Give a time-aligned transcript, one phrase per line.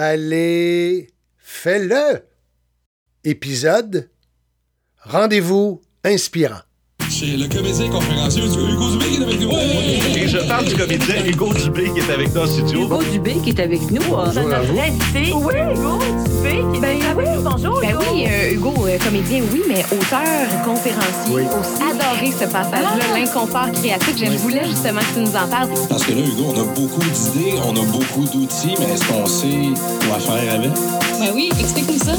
[0.00, 2.22] Allez, fais-le!
[3.24, 4.08] Épisode
[5.02, 6.60] Rendez-vous inspirant.
[7.10, 9.50] C'est le comédien conférencier Hugo Dubé qui est avec nous.
[10.16, 12.82] Et je parle du comédien Hugo Dubé qui est avec nous en studio.
[12.84, 14.02] Hugo Dubé qui est avec nous.
[14.02, 14.78] euh, Bonjour à vous.
[14.78, 15.32] invité.
[15.34, 17.24] Oui, Hugo Dubé qui est Ben avec oui.
[17.34, 17.42] nous.
[17.50, 18.00] Bonjour, Ben Hugo.
[18.12, 21.42] oui, euh, Hugo, euh, comédien, oui, mais auteur, conférencier Oui.
[21.42, 21.82] aussi.
[21.82, 23.18] Adoré ce passage-là, Ah.
[23.18, 24.14] l'inconfort créatif.
[24.16, 25.68] Je voulais justement que tu nous en parles.
[25.88, 29.26] Parce que là, Hugo, on a beaucoup d'idées, on a beaucoup d'outils, mais est-ce qu'on
[29.26, 29.72] sait
[30.08, 30.70] quoi faire avec?
[31.18, 32.12] Ben oui, explique-nous ça.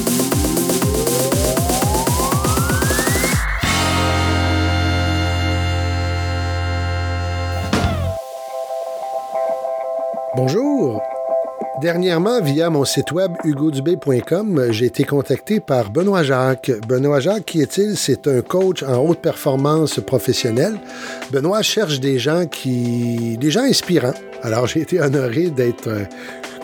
[10.41, 11.03] Bonjour.
[11.81, 16.71] Dernièrement, via mon site web hugodubé.com, j'ai été contacté par Benoît Jacques.
[16.88, 17.97] Benoît Jacques, qui est-il?
[17.97, 20.80] C'est un coach en haute performance professionnelle.
[21.30, 24.13] Benoît cherche des gens qui, des gens inspirants.
[24.41, 26.05] Alors, j'ai été honoré d'être euh,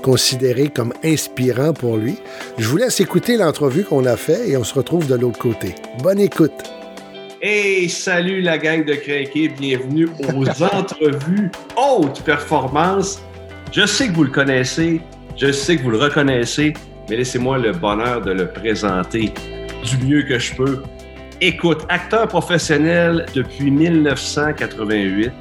[0.02, 2.16] considéré comme inspirant pour lui.
[2.57, 5.75] Je vous laisse écouter l'entrevue qu'on a fait et on se retrouve de l'autre côté.
[6.02, 6.63] Bonne écoute.
[7.41, 13.19] Hey, salut la gang de Crinqué, bienvenue aux entrevues haute performance.
[13.71, 15.02] Je sais que vous le connaissez,
[15.35, 16.73] je sais que vous le reconnaissez,
[17.09, 19.33] mais laissez-moi le bonheur de le présenter
[19.83, 20.83] du mieux que je peux.
[21.41, 25.31] Écoute, acteur professionnel depuis 1988,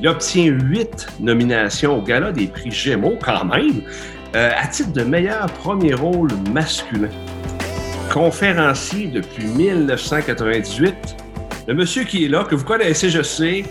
[0.00, 3.82] il obtient huit nominations au Gala des prix Gémeaux quand même,
[4.36, 7.08] euh, à titre de meilleur premier rôle masculin.
[8.12, 10.94] Conférencier depuis 1998,
[11.66, 13.64] le monsieur qui est là, que vous connaissez, je sais,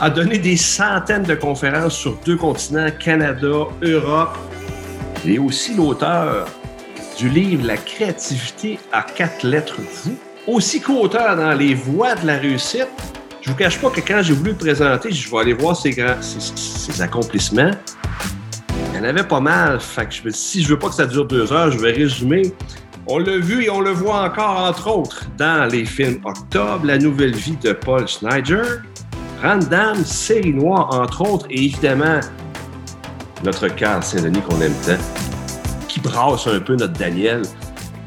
[0.00, 4.36] a donné des centaines de conférences sur deux continents, Canada, Europe.
[5.24, 6.46] Il est aussi l'auteur
[7.16, 10.16] du livre La créativité à quatre lettres vous.
[10.46, 12.88] Aussi qu'auteur dans Les voies de la réussite.
[13.42, 15.90] Je vous cache pas que quand j'ai voulu le présenter, je vais aller voir ses,
[15.90, 17.70] grands, ses, accomplissements.
[18.92, 19.78] Il y en avait pas mal.
[19.78, 21.78] Fait que je me dis, si je veux pas que ça dure deux heures, je
[21.78, 22.42] vais résumer.
[23.08, 26.98] On l'a vu et on le voit encore, entre autres, dans les films Octobre, La
[26.98, 28.82] nouvelle vie de Paul Schneider,
[29.40, 32.18] Random, Série Noire, entre autres, et évidemment,
[33.44, 34.98] notre Carl Saint-Denis qu'on aime tant,
[35.86, 37.42] qui brasse un peu notre Daniel.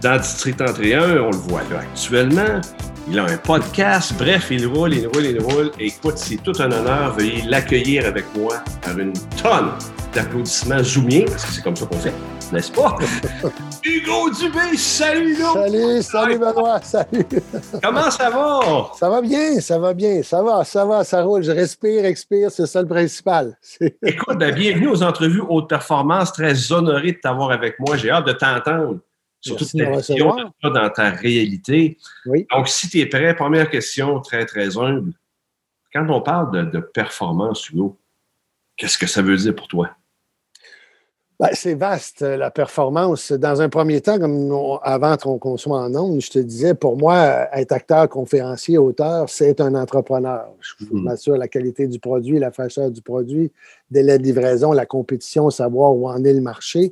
[0.02, 2.60] Dans District 31, on le voit là actuellement.
[3.10, 4.14] Il a un podcast.
[4.18, 5.72] Bref, il roule, il roule, il roule.
[5.80, 7.16] Et écoute, c'est tout un honneur.
[7.16, 9.72] Veuillez l'accueillir avec moi par une tonne
[10.14, 12.14] d'applaudissements zoomiens, parce que c'est comme ça qu'on fait,
[12.52, 12.98] n'est-ce pas?
[13.84, 15.54] Hugo Dubé, salut Hugo!
[15.54, 17.26] Salut, salut Benoît, salut.
[17.84, 18.92] Comment ça va?
[18.96, 21.44] Ça va bien, ça va bien, ça va, ça va, ça roule.
[21.44, 23.58] Je respire, expire, c'est ça le principal.
[24.06, 26.34] Écoute, ben, bienvenue aux entrevues haute performance.
[26.34, 27.98] Très honoré de t'avoir avec moi.
[27.98, 29.00] J'ai hâte de t'entendre
[29.42, 31.98] sur Merci toute de ta vision dans ta réalité.
[32.26, 32.46] Oui.
[32.52, 35.14] Donc, si tu es prêt, première question très, très humble.
[35.94, 38.00] Quand on parle de, de performance, Hugo,
[38.78, 39.90] qu'est-ce que ça veut dire pour toi?
[41.40, 43.32] Ben, c'est vaste, euh, la performance.
[43.32, 46.98] Dans un premier temps, comme on- avant qu'on soit en ondes, je te disais, pour
[46.98, 50.50] moi, euh, être acteur, conférencier, auteur, c'est un entrepreneur.
[50.60, 51.04] Je Mhm.
[51.04, 53.54] m'assure la qualité du produit, la fraîcheur du produit,
[53.90, 56.92] délai de livraison, la compétition, savoir où en est le marché.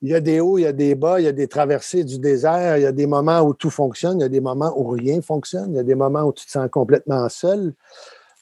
[0.00, 2.04] Il y a des hauts, il y a des bas, il y a des traversées
[2.04, 4.72] du désert, il y a des moments où tout fonctionne, il y a des moments
[4.78, 7.74] où rien fonctionne, il y a des moments où tu te sens complètement seul.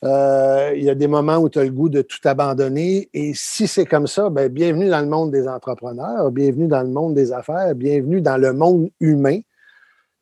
[0.04, 3.08] Euh, il y a des moments où tu as le goût de tout abandonner.
[3.14, 6.88] Et si c'est comme ça, ben, bienvenue dans le monde des entrepreneurs, bienvenue dans le
[6.88, 9.40] monde des affaires, bienvenue dans le monde humain.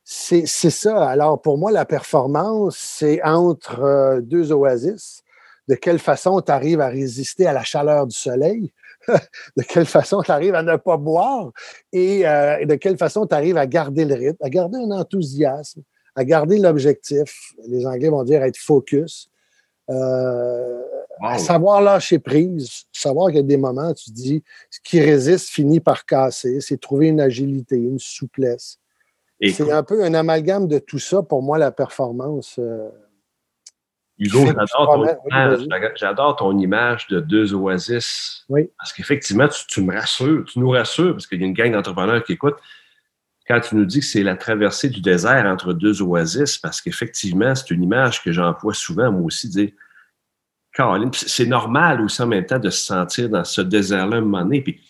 [0.04, 1.08] C'est ça.
[1.08, 5.22] Alors, pour moi, la performance, c'est entre euh, deux oasis.
[5.68, 8.72] De quelle façon tu arrives à résister à la chaleur du soleil?
[9.08, 11.52] de quelle façon tu arrives à ne pas boire?
[11.92, 15.82] Et euh, de quelle façon tu arrives à garder le rythme, à garder un enthousiasme,
[16.16, 17.52] à garder l'objectif?
[17.68, 19.29] Les Anglais vont dire être focus.
[19.90, 20.82] Euh,
[21.22, 25.00] à savoir lâcher prise, savoir qu'il y a des moments, tu te dis, ce qui
[25.00, 28.78] résiste finit par casser, c'est trouver une agilité, une souplesse.
[29.42, 32.58] C'est un peu un amalgame de tout ça pour moi, la performance.
[32.58, 32.90] euh,
[34.18, 34.44] Hugo,
[35.96, 38.44] j'adore ton, oui, image, ton de deux oasis.
[38.50, 38.70] Oui.
[38.78, 41.72] Parce qu'effectivement, tu, tu me rassures, tu nous rassures, parce qu'il y a une gang
[41.72, 42.60] d'entrepreneurs qui écoutent.
[43.50, 47.52] Quand tu nous dis que c'est la traversée du désert entre deux oasis, parce qu'effectivement,
[47.56, 49.70] c'est une image que j'emploie souvent, moi aussi, dire
[50.72, 54.44] Caroline, c'est normal aussi en même temps de se sentir dans ce désert-là un moment
[54.44, 54.62] donné.
[54.62, 54.80] Puis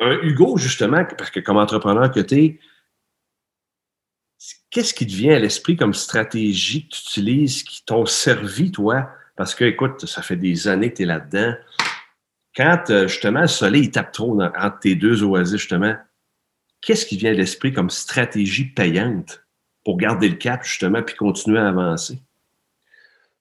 [0.00, 2.60] un Hugo, justement, parce que comme entrepreneur que tu es,
[4.70, 9.10] qu'est-ce qui te vient à l'esprit comme stratégie que tu utilises qui t'ont servi, toi?
[9.36, 11.54] Parce que, écoute, ça fait des années que tu es là-dedans.
[12.56, 15.96] Quand, euh, justement, le soleil il tape trop dans- entre tes deux oasis, justement,
[16.86, 19.44] qu'est-ce qui vient à l'esprit comme stratégie payante
[19.84, 22.18] pour garder le cap, justement, puis continuer à avancer?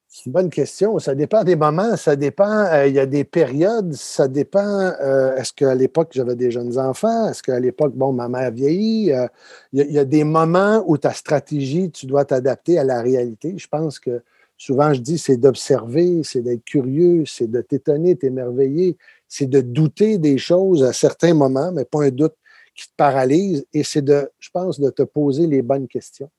[0.07, 0.97] C'est une bonne question.
[0.97, 2.65] Ça dépend des moments, ça dépend.
[2.65, 4.93] euh, il y a des périodes, ça dépend.
[5.01, 7.29] euh, Est-ce qu'à l'époque, j'avais des jeunes enfants?
[7.29, 9.11] Est-ce qu'à l'époque, bon, ma mère vieillit?
[9.11, 9.27] Euh,
[9.73, 12.83] il, y a, il y a des moments où ta stratégie, tu dois t'adapter à
[12.83, 13.55] la réalité.
[13.57, 14.23] Je pense que
[14.57, 20.17] souvent, je dis, c'est d'observer, c'est d'être curieux, c'est de t'étonner, t'émerveiller, c'est de douter
[20.17, 22.35] des choses à certains moments, mais pas un doute
[22.75, 23.65] qui te paralyse.
[23.73, 26.29] Et c'est de, je pense, de te poser les bonnes questions.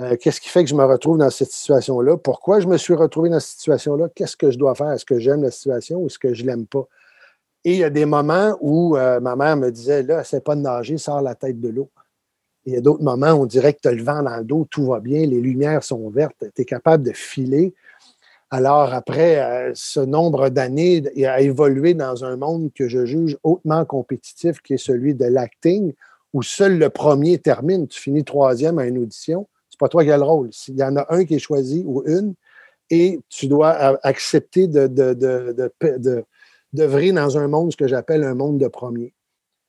[0.00, 2.16] Euh, Qu'est-ce qui fait que je me retrouve dans cette situation-là?
[2.18, 4.08] Pourquoi je me suis retrouvé dans cette situation-là?
[4.14, 4.92] Qu'est-ce que je dois faire?
[4.92, 6.86] Est-ce que j'aime la situation ou est-ce que je ne l'aime pas?
[7.64, 10.54] Et il y a des moments où euh, ma mère me disait, là, c'est pas
[10.54, 11.90] de nager, sors la tête de l'eau.
[12.64, 14.44] Il y a d'autres moments où on dirait que tu as le vent dans le
[14.44, 17.74] dos, tout va bien, les lumières sont vertes, tu es capable de filer.
[18.50, 23.84] Alors, après euh, ce nombre d'années à évoluer dans un monde que je juge hautement
[23.84, 25.92] compétitif, qui est celui de l'acting,
[26.32, 30.10] où seul le premier termine, tu finis troisième à une audition, c'est pas toi qui
[30.10, 30.48] as le rôle.
[30.52, 32.34] S'il y en a un qui est choisi ou une,
[32.90, 36.24] et tu dois a- accepter de, de,
[36.72, 39.12] dans un monde, ce que j'appelle un monde de premier.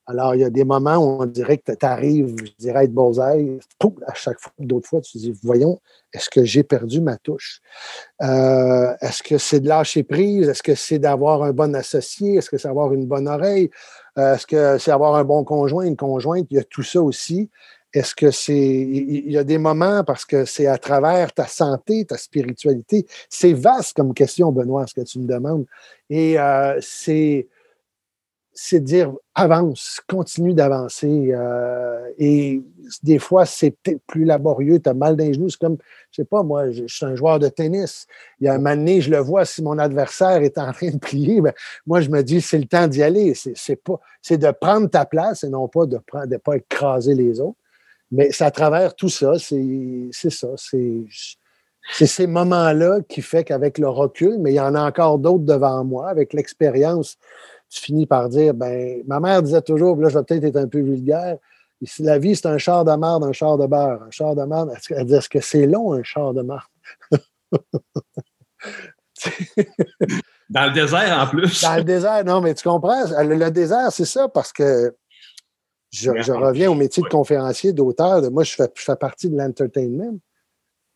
[0.09, 2.93] Alors, il y a des moments où on dirait que tu arrives, je dirais, être
[2.93, 4.51] bullseye, pouf, à chaque fois.
[4.57, 5.79] D'autres fois, tu te dis, voyons,
[6.11, 7.61] est-ce que j'ai perdu ma touche?
[8.23, 10.49] Euh, est-ce que c'est de lâcher prise?
[10.49, 12.37] Est-ce que c'est d'avoir un bon associé?
[12.37, 13.69] Est-ce que c'est avoir une bonne oreille?
[14.17, 16.47] Euh, est-ce que c'est avoir un bon conjoint, une conjointe?
[16.49, 17.51] Il y a tout ça aussi.
[17.93, 18.57] Est-ce que c'est.
[18.57, 23.05] Il il y a des moments parce que c'est à travers ta santé, ta spiritualité.
[23.29, 25.65] C'est vaste comme question, Benoît, ce que tu me demandes.
[26.09, 27.47] Et euh, c'est
[28.53, 31.31] c'est dire avance, continue d'avancer.
[31.31, 32.61] euh, et
[33.03, 33.75] des fois, c'est
[34.07, 35.49] plus laborieux, tu as mal dans les genoux.
[35.49, 35.77] C'est comme,
[36.11, 38.07] je sais pas, moi, je, suis un joueur de tennis.
[38.41, 40.89] Il y a un moment donné, je le vois, si mon adversaire est en train
[40.89, 41.53] de plier, ben,
[41.85, 43.33] moi, je me dis, c'est le temps d'y aller.
[43.33, 47.57] C'est, de prendre ta place et non pas de ne pas écraser les autres.
[48.11, 50.47] Mais c'est à travers tout ça, c'est, ça.
[50.57, 51.03] C'est,
[51.93, 55.45] c'est ces moments-là qui fait qu'avec le recul, mais il y en a encore d'autres
[55.45, 57.17] devant moi, avec l'expérience,
[57.69, 60.67] tu finis par dire, ben, ma mère disait toujours, là, je vais peut-être être un
[60.67, 61.37] peu vulgaire,
[61.85, 64.03] si la vie, c'est un char de marde, un char de beurre.
[64.03, 66.67] Un char de marde, elle dit, est-ce que c'est long, un char de marde?
[70.49, 71.61] Dans le désert, en plus.
[71.61, 74.95] Dans le désert, non, mais tu comprends, le, le désert, c'est ça, parce que
[75.91, 78.29] je, je reviens au métier de conférencier, d'auteur.
[78.31, 80.17] Moi, je fais, je fais partie de l'entertainment.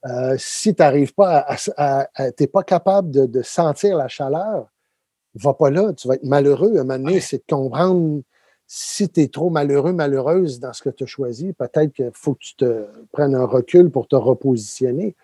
[0.06, 4.08] Euh, si tu n'arrives pas à, à- à- t'es pas capable de, de sentir la
[4.10, 4.68] chaleur,
[5.36, 6.78] va pas là, tu vas être malheureux.
[6.78, 8.22] À un moment donné, c'est de comprendre
[8.68, 12.34] si tu es trop malheureux, malheureuse dans ce que tu as choisi, peut-être qu'il faut
[12.34, 15.16] que tu te prennes un recul pour te repositionner.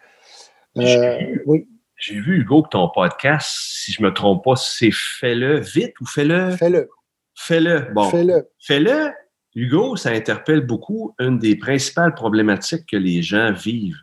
[0.78, 1.68] Euh, J'ai- oui,
[1.98, 6.06] J'ai vu, Hugo, que ton podcast, si je me trompe pas, c'est Fais-le vite ou
[6.06, 6.52] Fais-le?
[6.52, 6.90] fais-le,
[7.36, 7.88] Fais-le.
[7.94, 8.10] Bon.
[8.10, 8.48] fais-le.
[8.60, 9.12] Fais-le.
[9.56, 11.14] Hugo, ça interpelle beaucoup.
[11.20, 13.98] Une des principales problématiques que les gens vivent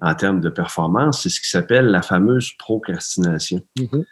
[0.00, 3.60] en termes de performance, c'est ce qui s'appelle la fameuse procrastination.
[3.78, 4.04] Mhm.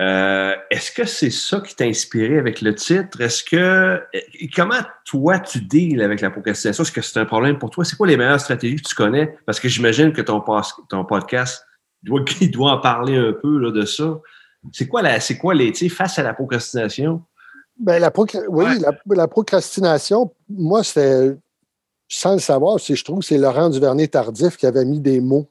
[0.00, 3.20] Euh, Est-ce que c'est ça qui t'a inspiré avec le titre?
[3.20, 4.02] Est-ce que
[4.54, 6.82] comment toi tu deals avec la procrastination?
[6.82, 7.84] Est-ce que c'est un problème pour toi?
[7.84, 9.36] C'est quoi les meilleures stratégies que tu connais?
[9.46, 10.40] Parce que j'imagine que ton,
[11.04, 11.64] podcast
[12.02, 14.20] il doit, il doit en parler un peu là, de ça.
[14.72, 17.22] C'est quoi la, c'est quoi les, face à la procrastination?
[17.78, 18.78] Ben, la procra- oui, Ouais.
[18.78, 21.36] la, la procrastination, moi, c'est,
[22.08, 25.48] sans le savoir, je trouve que c'est Laurent Duvernay-Tardif qui avait mis des mots.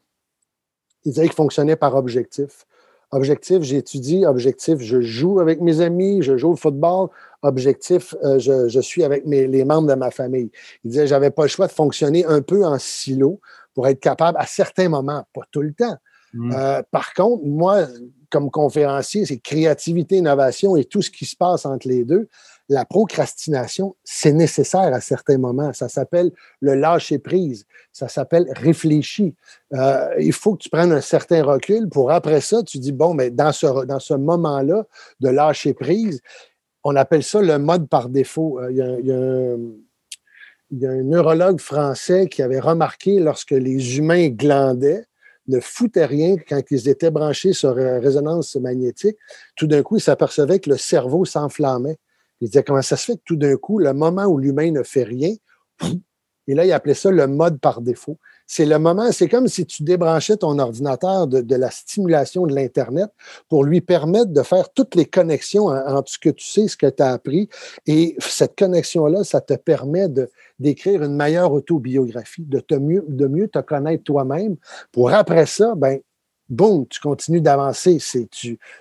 [1.05, 2.65] Il disait qu'il fonctionnait par objectif.
[3.13, 4.25] Objectif, j'étudie.
[4.25, 7.09] Objectif, je joue avec mes amis, je joue au football.
[7.43, 10.49] Objectif, euh, je, je suis avec mes, les membres de ma famille.
[10.83, 13.39] Il disait, j'avais pas le choix de fonctionner un peu en silo
[13.75, 15.97] pour être capable, à certains moments, pas tout le temps,
[16.35, 17.85] euh, par contre, moi,
[18.33, 22.27] comme conférencier, c'est créativité, innovation et tout ce qui se passe entre les deux.
[22.67, 25.71] La procrastination, c'est nécessaire à certains moments.
[25.73, 27.65] Ça s'appelle le lâcher prise.
[27.91, 29.33] Ça s'appelle réfléchir.
[29.73, 33.13] Euh, il faut que tu prennes un certain recul pour après ça, tu dis, bon,
[33.13, 34.83] mais dans ce, dans ce moment-là
[35.19, 36.19] de lâcher prise,
[36.83, 38.59] on appelle ça le mode par défaut.
[38.59, 38.71] Euh,
[40.71, 45.05] il y a un neurologue français qui avait remarqué lorsque les humains glandaient,
[45.47, 49.17] ne foutaient rien quand ils étaient branchés sur euh, résonance magnétique.
[49.55, 51.97] Tout d'un coup, il s'apercevait que le cerveau s'enflammait.
[52.41, 54.83] Il disait comment ça se fait que tout d'un coup, le moment où l'humain ne
[54.83, 55.33] fait rien,
[56.47, 58.17] et là, il appelait ça le mode par défaut.
[58.45, 63.09] C'est le moment, c'est comme si tu débranchais ton ordinateur de, la stimulation de l'Internet
[63.49, 66.77] pour lui permettre de faire toutes les connexions en- entre ce que tu sais, ce
[66.77, 67.49] que tu as appris.
[67.85, 70.07] Et cette connexion-là, ça te permet
[70.59, 74.57] d'écrire une meilleure autobiographie, de, mieux, de mieux te connaître toi-même
[74.91, 75.99] pour après ça, ben,
[76.53, 77.97] boum, tu continues d'avancer.
[77.99, 78.27] Tu,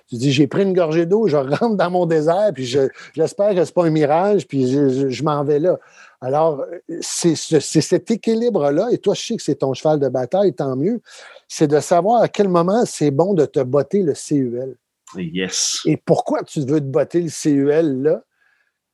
[0.07, 3.49] tu dis, j'ai pris une gorgée d'eau, je rentre dans mon désert, puis je, j'espère
[3.55, 5.77] que ce n'est pas un mirage, puis je, je- je m'en vais là.
[6.21, 6.63] Alors,
[7.01, 10.53] c'est, ce- c'est cet équilibre-là, et toi, je sais que c'est ton cheval de bataille,
[10.53, 11.01] tant mieux,
[11.49, 14.77] c'est de savoir à quel moment c'est bon de te botter le CUL.
[15.17, 15.79] Yes.
[15.85, 18.23] Et pourquoi tu veux te botter le CUL là?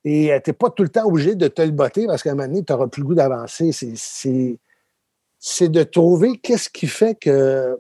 [0.06, 2.36] Et tu n'es pas tout le temps obligé de te le botter parce qu'à un
[2.36, 3.72] moment donné, tu n'auras plus le goût d'avancer.
[3.74, 7.78] C'est de trouver qu'est-ce qui fait que.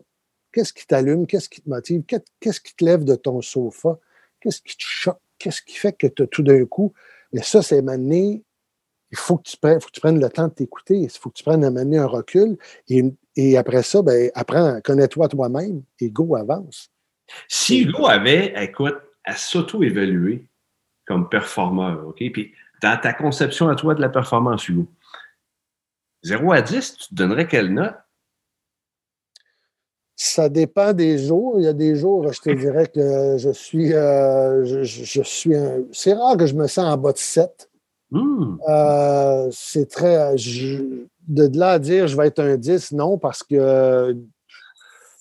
[0.59, 3.97] Qu'est-ce qui t'allume, qu'est-ce qui te motive, qu'est- qu'est-ce qui te lève de ton sofa,
[4.41, 6.91] qu'est-ce qui te choque, qu'est-ce qui fait que tu tout d'un coup.
[7.31, 8.43] Mais ça, c'est mener.
[9.09, 10.97] Il faut que tu prennes, faut que tu prennes le temps de t'écouter.
[10.97, 12.57] Il faut que tu prennes à mener un recul.
[12.89, 13.05] Et,
[13.37, 16.91] et après ça, ben, apprends, connais-toi toi-même et go, avance.
[17.47, 20.45] Si Hugo avait, écoute, à s'auto-évaluer
[21.05, 22.17] comme performeur, OK?
[22.33, 24.87] Puis dans ta conception à toi de la performance, Hugo,
[26.23, 27.95] 0 à 10, tu te donnerais quelle note?
[30.21, 31.53] Ça dépend des jours.
[31.59, 33.93] Il y a des jours, je te dirais que je suis.
[33.93, 37.69] euh, je, suis un- C'est rare que je me sens en bas de 7.
[38.11, 38.57] Hmm.
[38.67, 40.37] Euh, c'est très.
[40.37, 44.13] je- de là à dire je vais être un 10, non, parce que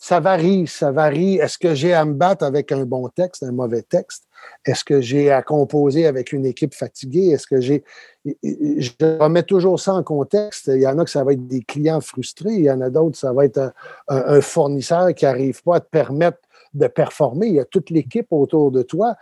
[0.00, 0.66] ça varie.
[0.66, 1.36] Ça varie.
[1.36, 4.24] Est-ce que j'ai à me battre avec un bon texte, un mauvais texte?
[4.64, 7.28] Est-ce que j'ai à composer avec une équipe fatiguée?
[7.28, 7.84] Est-ce que j'ai.
[8.24, 8.90] Je
[9.20, 10.70] remets toujours ça en contexte.
[10.72, 12.54] Il y en a que ça va être des clients frustrés.
[12.54, 13.72] Il y en a d'autres, ça va être
[14.08, 16.38] un, fournisseur qui n'arrive pas à te permettre
[16.74, 17.46] de performer.
[17.46, 19.16] Il y a toute l'équipe autour de toi.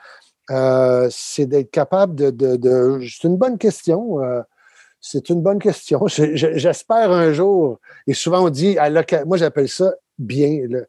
[0.50, 3.00] Euh, c'est d'être capable de.
[3.08, 4.22] c'est une bonne question.
[4.22, 4.42] euh,
[5.00, 6.06] c'est une bonne question.
[6.08, 8.90] Je- je- J'espère un jour, et souvent on dit, à
[9.24, 10.66] moi j'appelle ça bien.
[10.68, 10.88] le-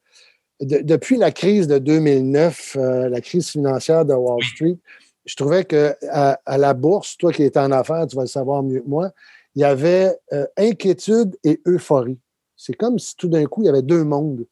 [0.61, 4.77] de- depuis la crise de 2009, euh, la crise financière de Wall Street,
[5.25, 8.27] je trouvais que à, à la bourse, toi qui es en affaires, tu vas le
[8.27, 9.11] savoir mieux que moi,
[9.55, 12.17] il y avait euh, inquiétude et euphorie.
[12.55, 14.45] C'est comme si tout d'un coup, il y avait deux mondes.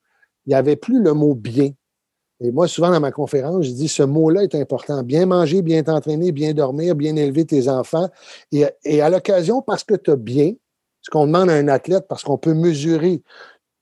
[0.45, 1.71] Il n'y avait plus le mot bien.
[2.41, 5.01] Et moi, souvent dans ma conférence, je dis ce mot-là est important.
[5.03, 8.09] Bien manger, bien t'entraîner, bien dormir, bien élever tes enfants.
[8.51, 10.53] Et, et à l'occasion, parce que tu as bien,
[11.01, 13.21] ce qu'on demande à un athlète, parce qu'on peut mesurer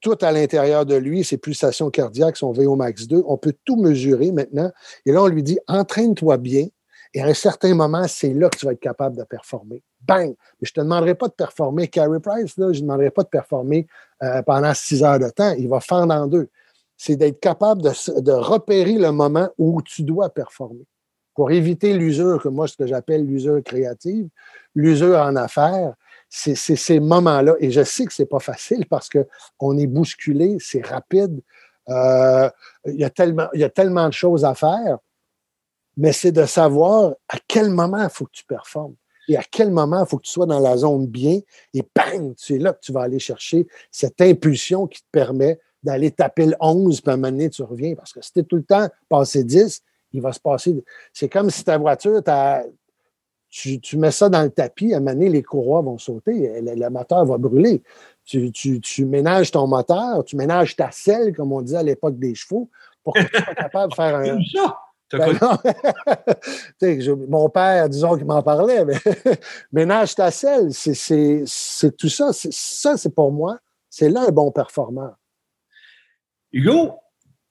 [0.04, 3.78] tout à l'intérieur de lui, ses pulsations cardiaques, son VO max 2, on peut tout
[3.78, 4.70] mesurer maintenant.
[5.06, 6.68] Et là, on lui dit entraîne-toi bien.
[7.14, 9.82] Et à un certain moment, c'est là que tu vas être capable de performer.
[10.02, 10.30] Bang!
[10.30, 13.24] Mais je ne te demanderai pas de performer Carey Price, là, je ne demanderai pas
[13.24, 13.88] de performer
[14.22, 15.54] euh, pendant six heures de temps.
[15.58, 16.50] Il va faire en deux.
[16.98, 20.86] C'est d'être capable de, de repérer le moment où tu dois performer.
[21.34, 24.28] Pour éviter l'usure, que moi, ce que j'appelle l'usure créative,
[24.76, 25.94] l'usure en affaires,
[26.36, 27.54] c'est ces moments-là.
[27.60, 31.42] Et je sais que c'est pas facile parce qu'on est bousculé, c'est rapide.
[31.90, 32.50] euh,
[32.88, 34.98] il, y a tellement, y a tellement de choses à faire,
[35.96, 38.96] mais c'est de savoir à quel moment il faut que tu performes
[39.28, 41.40] et à quel moment il faut que tu sois dans la zone bien
[41.74, 46.10] et bang, c'est là que tu vas aller chercher cette impulsion qui te permet d'aller
[46.12, 47.94] taper le 11, puis à un moment donné, tu reviens.
[47.94, 49.82] Parce que si tu es tout le temps passé 10,
[50.14, 50.84] il va se passer.
[51.12, 52.64] C'est comme si ta voiture, t'as-
[53.54, 56.60] tu, tu mets ça dans le tapis, à un moment donné, les courroies vont sauter,
[56.60, 57.84] le, moteur va brûler.
[58.26, 62.18] Tu, tu- tu ménages ton moteur, tu ménages ta selle, comme on disait à l'époque
[62.18, 62.72] des chevaux,
[63.04, 64.38] pour que tu sois capable de faire un.
[65.16, 65.38] Ben
[66.82, 68.98] je- mon père, disons qu'il m'en parlait, mais
[69.72, 72.34] ménage ta selle, c'est- tout ça.
[72.34, 75.14] C'est- Ça, c'est pour moi, c'est là un bon performeur.
[76.52, 76.94] Hugo,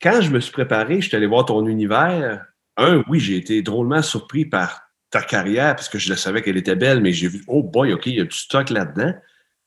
[0.02, 2.44] quand je me suis préparé, je suis allé voir ton univers.
[2.76, 6.56] Un, oui, j'ai été drôlement surpris par ta carrière parce que je le savais qu'elle
[6.56, 9.14] était belle, mais j'ai vu, oh boy, OK, il y a du stock là-dedans.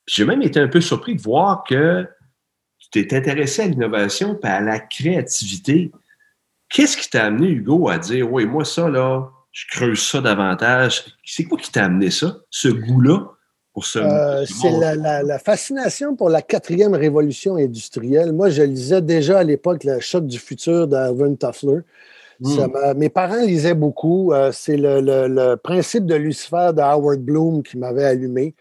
[0.07, 2.05] J'ai même été un peu surpris de voir que
[2.79, 5.91] tu t'es intéressé à l'innovation et à la créativité.
[6.69, 11.05] Qu'est-ce qui t'a amené, Hugo, à dire, oui, moi, ça, là, je creuse ça davantage?
[11.23, 13.31] C'est quoi qui t'a amené ça, ce goût-là
[13.81, 18.31] ce, Euh, ce c'est la- la fascination pour la quatrième révolution industrielle.
[18.31, 21.79] Moi, je lisais déjà à l'époque le choc du futur d'Alvin Toffler.
[22.43, 22.97] Ça Hmm.
[22.97, 24.33] mes parents lisaient beaucoup.
[24.33, 28.55] Euh, c'est le, le- le principe de Lucifer de Howard Bloom qui m'avait allumé.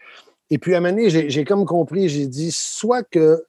[0.49, 3.43] Et puis, à un moment donné, j'ai j'ai comme compris, j'ai dit, soit que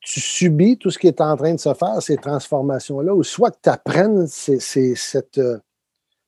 [0.00, 3.50] tu subis tout ce qui est en train de se faire, ces transformations-là, ou soit
[3.50, 5.58] que tu apprennes ces- ces- cette, euh,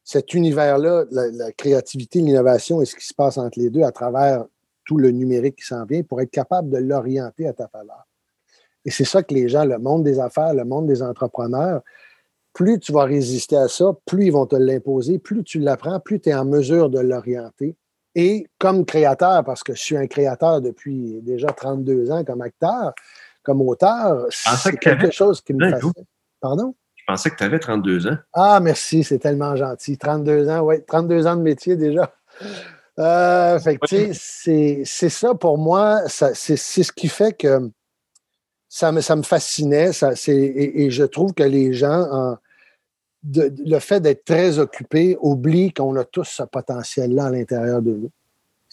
[0.04, 3.92] cet univers-là, la, la créativité, l'innovation et ce qui se passe entre les deux à
[3.92, 4.44] travers
[4.84, 8.06] tout le numérique qui s'en vient pour être capable de l'orienter à ta faveur.
[8.84, 11.80] Et c'est ça que les gens, le monde des affaires, le monde des entrepreneurs,
[12.52, 16.20] plus tu vas résister à ça, plus ils vont te l'imposer, plus tu l'apprends, plus
[16.20, 17.76] tu es en mesure de l'orienter.
[18.14, 22.92] Et comme créateur, parce que je suis un créateur depuis déjà 32 ans comme acteur,
[23.42, 25.92] comme auteur, c'est que quelque chose qui me fascine.
[26.40, 26.74] Pardon?
[26.94, 28.16] Je pensais que tu avais 32 ans.
[28.34, 29.96] Ah, merci, c'est tellement gentil.
[29.98, 32.14] 32 ans, oui, 32 ans de métier déjà.
[32.98, 37.08] Euh, fait que, tu sais, c'est- c'est ça pour moi, ça- c'est c'est ce qui
[37.08, 37.70] fait que
[38.68, 39.92] ça me, ça me fascinait.
[39.92, 42.36] Ça, c'est, et, et je trouve que les gens, en,
[43.22, 47.82] de- de- le fait d'être très occupé, oublient qu'on a tous ce potentiel-là à l'intérieur
[47.82, 48.10] de nous.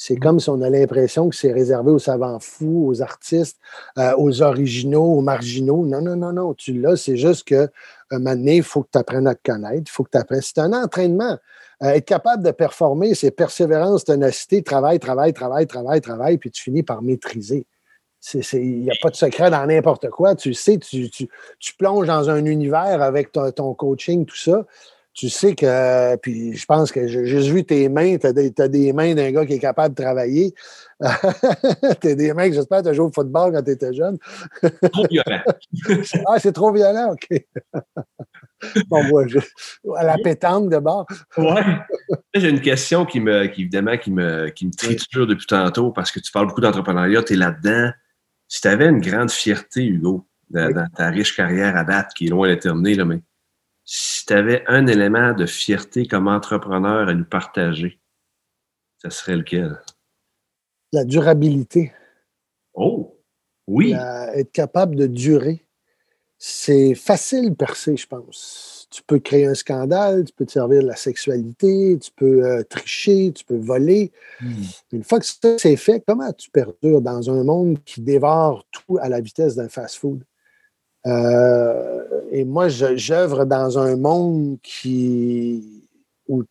[0.01, 3.57] C'est comme si on a l'impression que c'est réservé aux savants fous, aux artistes,
[3.97, 5.85] euh, aux originaux, aux marginaux.
[5.85, 6.53] Non, non, non, non.
[6.53, 7.67] Tu l'as, c'est juste que
[8.09, 9.83] un moment donné, il faut que tu apprennes à te connaître.
[9.87, 10.41] Il faut que tu apprennes.
[10.41, 11.37] C'est un entraînement.
[11.83, 16.63] Euh, être capable de performer, c'est persévérance, ténacité, travail, travail, travail, travail, travail, puis tu
[16.63, 17.67] finis par maîtriser.
[18.33, 20.35] Il n'y a pas de secret dans n'importe quoi.
[20.35, 21.27] Tu sais, tu, tu,
[21.59, 24.65] tu plonges dans un univers avec ton, ton coaching, tout ça.
[25.13, 28.51] Tu sais que, puis je pense que j'ai juste vu tes mains, tu as, des-
[28.51, 30.53] des mains d'un gars qui est capable de travailler.
[32.01, 33.93] tu as des mains que j'espère que tu as joué au football quand tu étais
[33.93, 34.17] jeune.
[34.91, 35.41] Trop violent.
[36.27, 37.43] Ah, c'est trop violent, OK.
[38.87, 39.39] bon, moi, je-
[39.97, 41.05] à la pétanque de bord.
[41.37, 41.61] Ouais.
[42.33, 46.11] J'ai une question qui me, qui, évidemment, qui me, qui me triture depuis tantôt parce
[46.11, 47.91] que tu parles beaucoup d'entrepreneuriat, tu es là-dedans.
[48.49, 52.29] Si tu avais une grande fierté, Hugo, dans, ta riche carrière à date, qui est
[52.29, 53.21] loin d'être terminée, là, mais
[53.85, 57.99] si tu avais un élément de fierté comme entrepreneur à nous partager,
[58.97, 59.79] ça serait lequel?
[60.91, 61.93] La durabilité.
[62.73, 63.19] Oh!
[63.67, 63.91] Oui!
[63.91, 65.67] La- être capable de durer.
[66.39, 68.78] C'est facile percer, je pense.
[68.89, 72.63] Tu peux créer un scandale, tu peux te servir de la sexualité, tu peux euh,
[72.63, 74.11] tricher, tu peux voler.
[74.91, 78.97] Une fois que ça c'est fait, comment tu perdures dans un monde qui dévore tout
[78.99, 80.23] à la vitesse d'un fast-food?
[81.07, 85.87] Euh, et moi, j'œuvre dans un monde qui,
[86.27, 86.43] où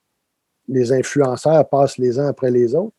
[0.68, 2.94] les influenceurs passent les uns après les autres.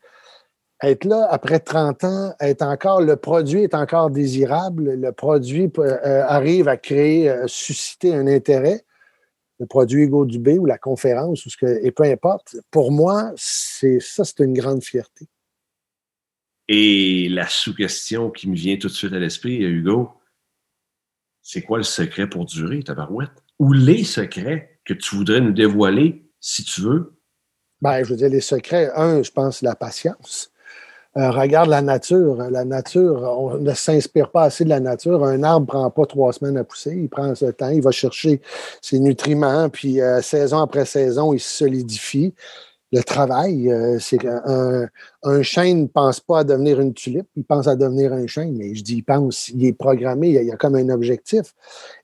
[0.81, 6.23] Être là après 30 ans, être encore, le produit est encore désirable, le produit euh,
[6.25, 8.85] arrive à créer, euh, susciter un intérêt,
[9.59, 12.55] le produit Hugo Dubé ou la conférence, ou ce que, et peu importe.
[12.71, 15.27] Pour moi, c'est ça, c'est une grande fierté.
[16.67, 20.11] Et la sous-question qui me vient tout de suite à l'esprit, Hugo,
[21.41, 23.43] c'est quoi le secret pour durer, ta barouette?
[23.57, 27.19] Ou les secrets que tu voudrais nous dévoiler, si tu veux?
[27.81, 30.51] Ben, je veux dire, les secrets, un, je pense, la patience.
[31.19, 32.37] Euh, regarde la nature.
[32.49, 35.25] La nature, on ne s'inspire pas assez de la nature.
[35.25, 36.95] Un arbre ne prend pas trois semaines à pousser.
[36.95, 38.39] Il prend ce temps, il va chercher
[38.81, 42.33] ses nutriments, puis euh, saison après saison, il se solidifie.
[42.93, 47.67] Le travail, euh, c'est un chêne ne pense pas à devenir une tulipe, il pense
[47.67, 50.41] à devenir un chêne, mais je dis il pense, il est programmé, il y a,
[50.41, 51.53] il comme un objectif.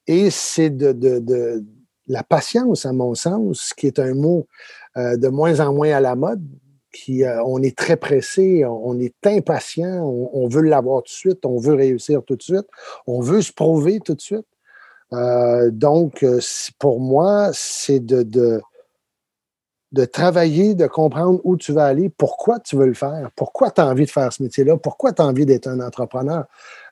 [0.05, 1.63] Et c'est de,
[2.07, 4.45] la patience, à mon sens, qui est un mot
[4.95, 6.43] de moins en moins à la mode,
[7.09, 11.57] euh, on est très pressé, on, est impatient, on, veut l'avoir tout de suite, on
[11.57, 12.67] veut réussir tout de suite,
[13.07, 14.45] on veut se prouver tout de suite.
[15.13, 16.39] Euh, donc, euh,
[16.79, 18.61] pour moi, c'est de, de,
[19.91, 23.81] de travailler, de comprendre où tu vas aller, pourquoi tu veux le faire, pourquoi tu
[23.81, 26.45] as envie de faire ce métier-là, pourquoi tu as envie d'être un entrepreneur.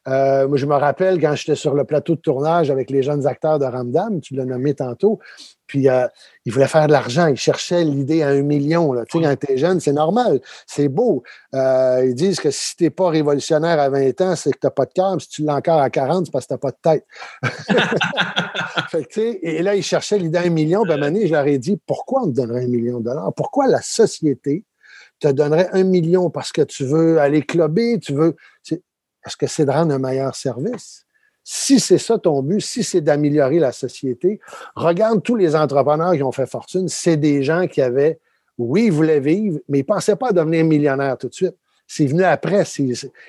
[0.07, 3.25] Euh, moi, je me rappelle quand j'étais sur le plateau de tournage avec les jeunes
[3.25, 5.19] acteurs de Ramdam, tu l'as nommé tantôt,
[5.65, 6.07] puis euh,
[6.45, 8.91] ils voulaient faire de l'argent, ils cherchaient l'idée à un million.
[8.91, 9.05] Là.
[9.05, 11.23] Tu sais, quand tu es jeune, c'est normal, c'est beau.
[11.55, 14.65] Euh, ils disent que si tu n'es pas révolutionnaire à 20 ans, c'est que tu
[14.67, 16.57] n'as pas de cœur, si tu l'as encore à 40, c'est parce que tu n'as
[16.57, 17.05] pas de tête.
[18.89, 20.97] Fait que, tu sais, et là, ils cherchaient l'idée à un million, puis à un
[20.97, 23.33] moment donné, je leur ai dit pourquoi on te donnerait un million de dollars?
[23.33, 24.65] Pourquoi la société
[25.19, 28.35] te donnerait un million parce que tu veux aller clubber, tu veux.
[29.25, 31.05] Est-ce que c'est de rendre un meilleur service?
[31.43, 34.39] Si c'est ça ton but, si c'est d'améliorer la société,
[34.75, 38.19] regarde tous les entrepreneurs qui ont fait fortune, c'est des gens qui avaient,
[38.57, 41.55] oui, ils voulaient vivre, mais ils ne pensaient pas à devenir millionnaires tout de suite.
[41.85, 42.63] C'est venu après.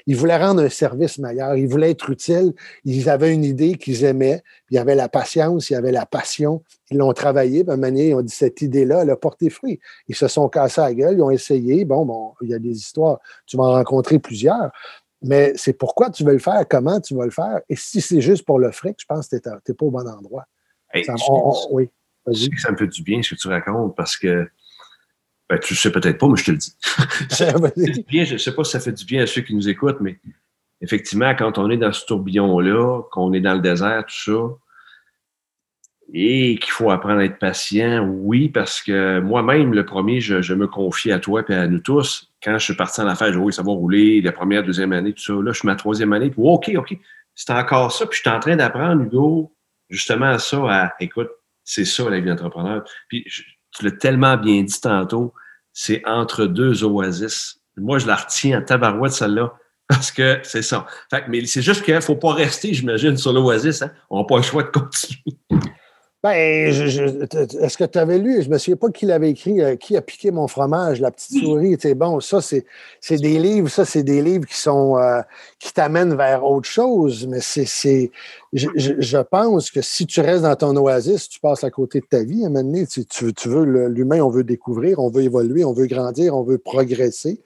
[0.06, 2.52] Ils voulaient rendre un service meilleur, ils voulaient être utiles,
[2.84, 5.92] ils avaient une idée qu'ils aimaient, puis il y avait la patience, il y avait
[5.92, 6.62] la passion.
[6.90, 9.80] Ils l'ont travaillé, puis à ils ont dit cette idée-là, elle a porté fruit.
[10.08, 11.84] Ils se sont cassés la gueule, ils ont essayé.
[11.84, 14.70] Bon, bon, il y a des histoires, tu vas en rencontrer plusieurs.
[15.26, 17.60] Mais c'est pourquoi tu veux le faire, comment tu vas le faire.
[17.68, 20.06] Et si c'est juste pour le fric, je pense que tu n'es pas au bon
[20.06, 20.44] endroit.
[20.92, 21.88] Hey, Ça- je- on- on- oui,
[22.26, 24.48] je sais que ça me fait du bien ce que tu racontes parce que
[25.48, 26.74] ben, tu ne sais peut-être pas, mais je te le dis.
[27.30, 27.90] Ça fait Vas-y.
[27.92, 29.68] du bien, je ne sais pas si ça fait du bien à ceux qui nous
[29.68, 30.18] écoutent, mais
[30.80, 34.56] effectivement, quand on est dans ce tourbillon-là, qu'on est dans le désert, tout ça,
[36.16, 40.54] et qu'il faut apprendre à être patient, oui, parce que moi-même, le premier, je, je
[40.54, 42.30] me confie à toi et à nous tous.
[42.40, 45.12] Quand je suis parti en affaires, je oui, ça va rouler, la première, deuxième année,
[45.12, 45.32] tout ça.
[45.32, 46.96] Là, je suis ma troisième année, puis OK, OK,
[47.34, 48.06] c'est encore ça.
[48.06, 49.56] Puis je suis en train d'apprendre, Hugo,
[49.90, 51.30] justement ça, à écoute,
[51.64, 52.84] c'est ça la vie d'entrepreneur.
[53.08, 55.34] Puis tu l'as tellement bien dit tantôt,
[55.72, 57.60] c'est entre deux oasis.
[57.76, 59.52] Moi, je la retiens en tabarouette, celle-là,
[59.88, 60.86] parce que c'est ça.
[61.10, 63.82] Fait mais c'est juste qu'il ne faut pas rester, j'imagine, sur l'oasis.
[63.82, 63.90] Hein?
[64.10, 65.36] On n'a pas le choix de continuer.
[66.24, 69.28] Ben, je- je- t- est-ce que tu avais lu, je me souviens pas qui l'avait
[69.28, 71.76] écrit, euh, qui a piqué mon fromage, la petite souris.
[71.78, 72.64] C'est bon, ça, c'est
[72.98, 75.20] c'est des livres, ça, c'est des livres qui sont euh,
[75.58, 77.26] qui t'amènent vers autre chose.
[77.26, 77.66] Mais c'est.
[77.66, 78.10] c'est-
[78.54, 82.22] Je, pense que si tu restes dans ton oasis, tu passes à côté de ta
[82.24, 82.44] vie.
[82.44, 85.10] À un moment donné, tu, tu veux, tu veux le- l'humain, on veut découvrir, on
[85.10, 87.38] veut évoluer, on veut grandir, on veut progresser.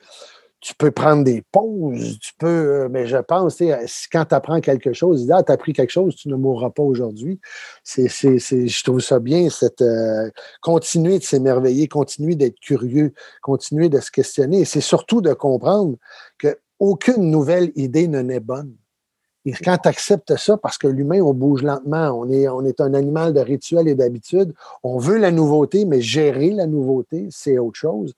[0.61, 3.79] Tu peux prendre des pauses, tu peux, euh, mais je pense, sais,
[4.11, 7.39] quand tu apprends quelque chose, tu as appris quelque chose, tu ne mourras pas aujourd'hui.
[7.85, 10.29] C'est- je trouve ça bien, cette, euh,
[10.61, 14.61] continuer de s'émerveiller, continuer d'être curieux, continuer de se questionner.
[14.61, 15.97] Et c'est surtout de comprendre
[16.41, 18.75] qu'aucune nouvelle idée ne n'est bonne.
[19.45, 22.81] Et quand tu acceptes ça, parce que l'humain, on bouge lentement, on est, on est
[22.81, 27.57] un animal de rituel et d'habitude, on veut la nouveauté, mais gérer la nouveauté, c'est
[27.59, 28.13] autre chose.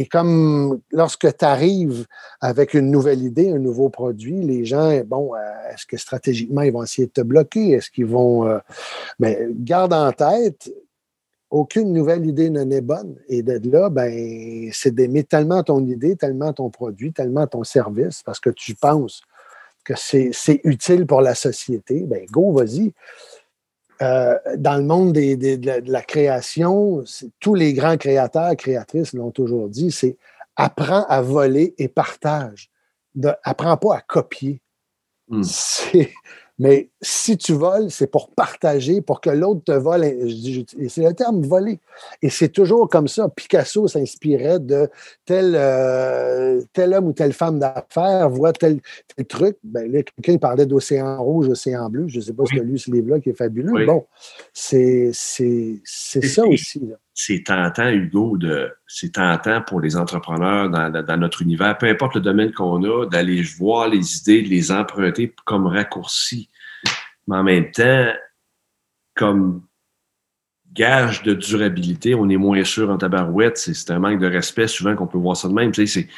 [0.00, 2.06] Et comme lorsque tu arrives
[2.40, 5.38] avec une nouvelle idée, un nouveau produit, les gens, bon, euh,
[5.70, 7.72] est-ce que stratégiquement, ils vont essayer de te bloquer?
[7.72, 8.48] Est-ce qu'ils vont.
[8.48, 8.60] euh,
[9.18, 10.72] mais garde en tête,
[11.50, 13.14] aucune nouvelle idée ne n'est bonne.
[13.28, 18.22] Et de là, ben, c'est d'aimer tellement ton idée, tellement ton produit, tellement ton service,
[18.22, 19.20] parce que tu penses
[19.84, 22.04] que c'est c'est utile pour la société.
[22.06, 22.94] Ben, go, vas-y.
[24.02, 27.04] Euh, dans le monde des- des- de, la, de la création,
[27.38, 30.16] tous les grands créateurs, créatrices l'ont toujours dit, c'est
[30.56, 32.70] apprends à voler et partage.
[33.14, 34.62] De, apprends pas à copier.
[35.28, 35.42] Hmm.
[36.62, 40.02] Mais si tu voles, c'est pour partager, pour que l'autre te vole.
[40.88, 41.80] C'est le terme voler.
[42.20, 43.30] Et c'est toujours comme ça.
[43.30, 44.86] Picasso s'inspirait de
[45.24, 48.78] tel, euh, tel homme ou telle femme d'affaires voit tel,
[49.16, 49.56] tel truc.
[49.64, 52.08] Ben, là, quelqu'un parlait d'océan rouge, océan bleu.
[52.08, 53.72] Je ne sais pas si tu as lu ce livre-là qui est fabuleux.
[53.72, 53.86] Oui.
[53.86, 54.06] Bon,
[54.52, 56.82] c'est ça aussi.
[57.14, 61.86] c'est tentant, Hugo, de c'est tentant pour les entrepreneurs dans, dans- dans notre univers, peu
[61.86, 66.49] importe le domaine qu'on a, d'aller voir les idées, de les emprunter comme raccourci.
[67.26, 68.12] Mais en même temps,
[69.14, 69.62] comme
[70.72, 73.58] gage de durabilité, on est moins sûr en tabarouette.
[73.58, 75.72] C'est un manque de respect souvent qu'on peut voir ça de même.
[75.72, 76.08] Tu sais,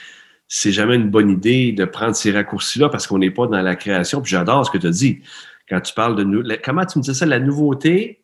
[0.48, 3.76] c'est jamais une bonne idée de prendre ces raccourcis-là parce qu'on n'est pas dans la
[3.76, 4.20] création.
[4.20, 5.22] Puis j'adore ce que tu as dit.
[5.68, 8.21] Quand tu parles de comment tu me disais ça, la nouveauté,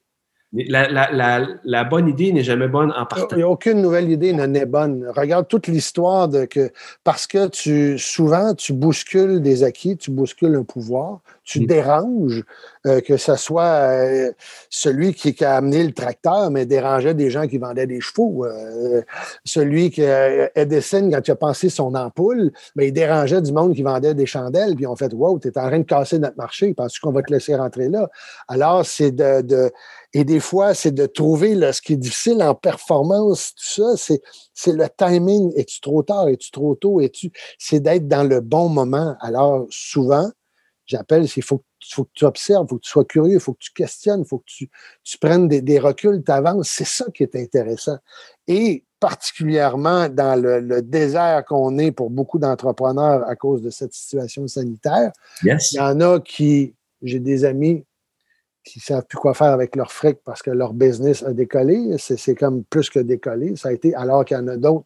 [0.53, 3.37] la, la, la, la bonne idée n'est jamais bonne en partant.
[3.43, 5.07] Aucune nouvelle idée ne n'est bonne.
[5.15, 6.71] Regarde toute l'histoire de que
[7.05, 11.67] parce que tu souvent tu bouscules des acquis, tu bouscules un pouvoir, tu Mm.
[11.67, 12.45] déranges,
[12.87, 14.33] euh, que ce soit euh,
[14.71, 18.47] celui qui, qui a amené le tracteur, mais dérangeait des gens qui vendaient des chevaux.
[18.47, 19.03] euh,
[19.45, 20.03] celui qui
[20.55, 24.27] Edison, quand il a pensé son ampoule, mais il dérangeait du monde qui vendait des
[24.27, 27.13] chandelles, puis on fait Wow, tu es en train de casser notre marché, penses-tu qu'on
[27.13, 28.09] va te laisser rentrer là?
[28.47, 29.71] Alors, c'est de, de
[30.15, 33.97] et des fois, c'est de trouver là, ce qui est difficile en performance, tout ça,
[33.97, 34.23] c'est,
[34.55, 35.53] c'est le timing.
[35.55, 36.29] Es-tu trop tard?
[36.29, 37.01] Es-tu trop tôt?
[37.01, 37.31] Es-tu...
[37.59, 39.17] C'est d'être dans le bon moment.
[39.21, 40.31] Alors, souvent,
[40.87, 43.53] j'appelle, il faut, faut que tu observes, il faut que tu sois curieux, il faut
[43.53, 44.71] que tu questionnes, il faut que tu,
[45.05, 46.69] tu prennes des, des reculs, tu avances.
[46.71, 47.99] C'est ça qui est intéressant.
[48.47, 53.93] Et particulièrement dans le, le désert qu'on est pour beaucoup d'entrepreneurs à cause de cette
[53.93, 55.13] situation sanitaire,
[55.45, 55.73] Yes.
[55.73, 57.85] il y en a qui, j'ai des amis
[58.69, 61.97] qui ne savent plus quoi faire avec leur fric parce que leur business a décollé.
[61.99, 63.57] C'est comme plus que décollé.
[63.57, 64.85] Ça a été, alors qu'il y en a d'autres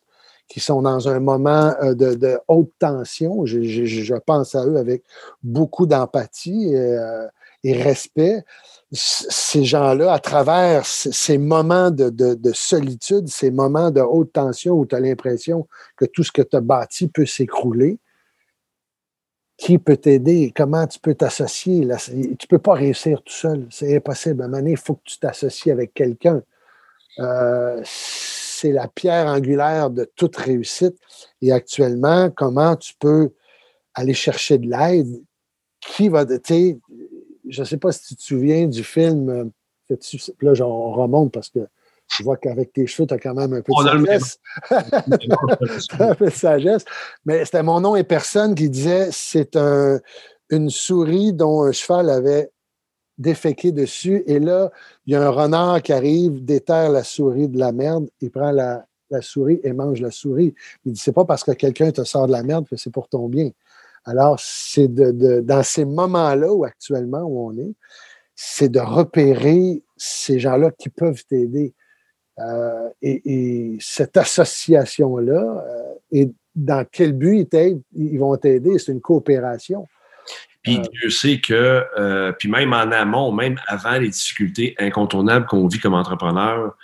[0.49, 3.45] qui sont dans un moment euh, de, haute tension.
[3.45, 5.03] Je, pense à eux avec
[5.43, 7.27] beaucoup d'empathie et, euh,
[7.65, 8.45] respect.
[8.93, 14.75] Ces gens-là, à travers ces moments de, de- de solitude, ces moments de haute tension
[14.75, 15.67] où tu as l'impression
[15.97, 17.99] que tout ce que tu as bâti peut s'écrouler,
[19.63, 21.87] qui peut t'aider, comment tu peux t'associer.
[22.05, 24.43] Tu ne peux pas réussir tout seul, c'est impossible.
[24.43, 26.43] À un moment donné, il faut que tu t'associes avec quelqu'un.
[27.21, 30.97] Euh, c'est la pierre angulaire de toute réussite.
[31.43, 33.31] Et actuellement, comment tu peux
[33.95, 35.23] aller chercher de l'aide?
[35.79, 39.97] Qui va, je ne sais pas si tu te souviens du film, euh,
[40.41, 41.61] là, on remonte parce que
[42.17, 44.39] je vois qu'avec tes cheveux, tu as quand même un peu On de sagesse.
[45.99, 46.85] un peu de sagesse.
[47.25, 50.01] Mais c'était mon nom et personne qui disait c'est un,
[50.51, 52.51] une souris dont un cheval avait
[53.19, 54.23] déféqué dessus.
[54.27, 54.71] Et là,
[55.07, 58.51] il y a un renard qui arrive, déterre la souris de la merde, il prend
[58.51, 60.55] la, la souris et mange la souris.
[60.85, 63.09] Il dit c'est pas parce que quelqu'un te sort de la merde que c'est pour
[63.09, 63.51] ton bien.
[64.05, 67.75] Alors, c'est de, de- dans ces moments-là où actuellement où on est,
[68.35, 71.75] c'est de repérer ces gens-là qui peuvent t'aider.
[72.49, 78.79] Euh, et, et cette association-là, euh, et dans quel but ils, t'aident- ils vont t'aider?
[78.79, 79.87] C'est une coopération.
[80.63, 85.47] Puis Euh, Dieu sait que, euh, puis même en amont, même avant les difficultés incontournables
[85.47, 86.77] qu'on vit comme entrepreneur,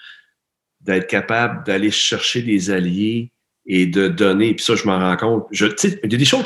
[0.80, 3.30] d'être capable d'aller chercher des alliés
[3.66, 4.54] et de donner.
[4.54, 5.46] Puis ça, je m'en rends compte.
[5.50, 6.44] Je, tu sais, il y a des choses.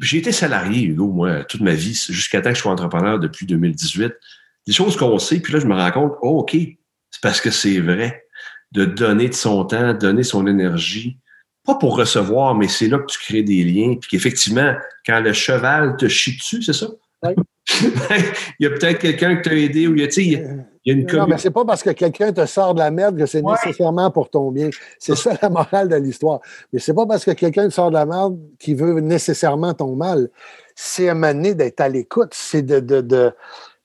[0.00, 3.44] J'ai été salarié, Hugo, moi, toute ma vie, jusqu'à temps que je sois entrepreneur depuis
[3.46, 4.12] 2018.
[4.66, 6.52] des choses qu'on sait, puis là, je me rends compte, oh, OK,
[7.10, 8.23] c'est parce que c'est vrai
[8.74, 11.16] de donner de son temps, donner son énergie,
[11.64, 14.74] pas pour recevoir, mais c'est là que tu crées des liens, puis qu'effectivement,
[15.06, 16.88] quand le cheval te chie dessus, c'est ça?
[17.22, 17.34] Oui.
[18.60, 20.40] il y a peut-être quelqu'un qui t'a aidé ou il y a, il y a-
[20.86, 22.90] il y a une Non, mais c'est pas parce que quelqu'un te sort de la
[22.90, 23.52] merde que c'est Ouais.
[23.64, 24.68] nécessairement pour ton bien.
[24.98, 26.40] C'est ça la morale de l'histoire.
[26.72, 29.96] Mais c'est pas parce que quelqu'un te sort de la merde qu'il veut nécessairement ton
[29.96, 30.28] mal.
[30.74, 32.32] C'est à d'être à l'écoute.
[32.34, 33.32] C'est de, de,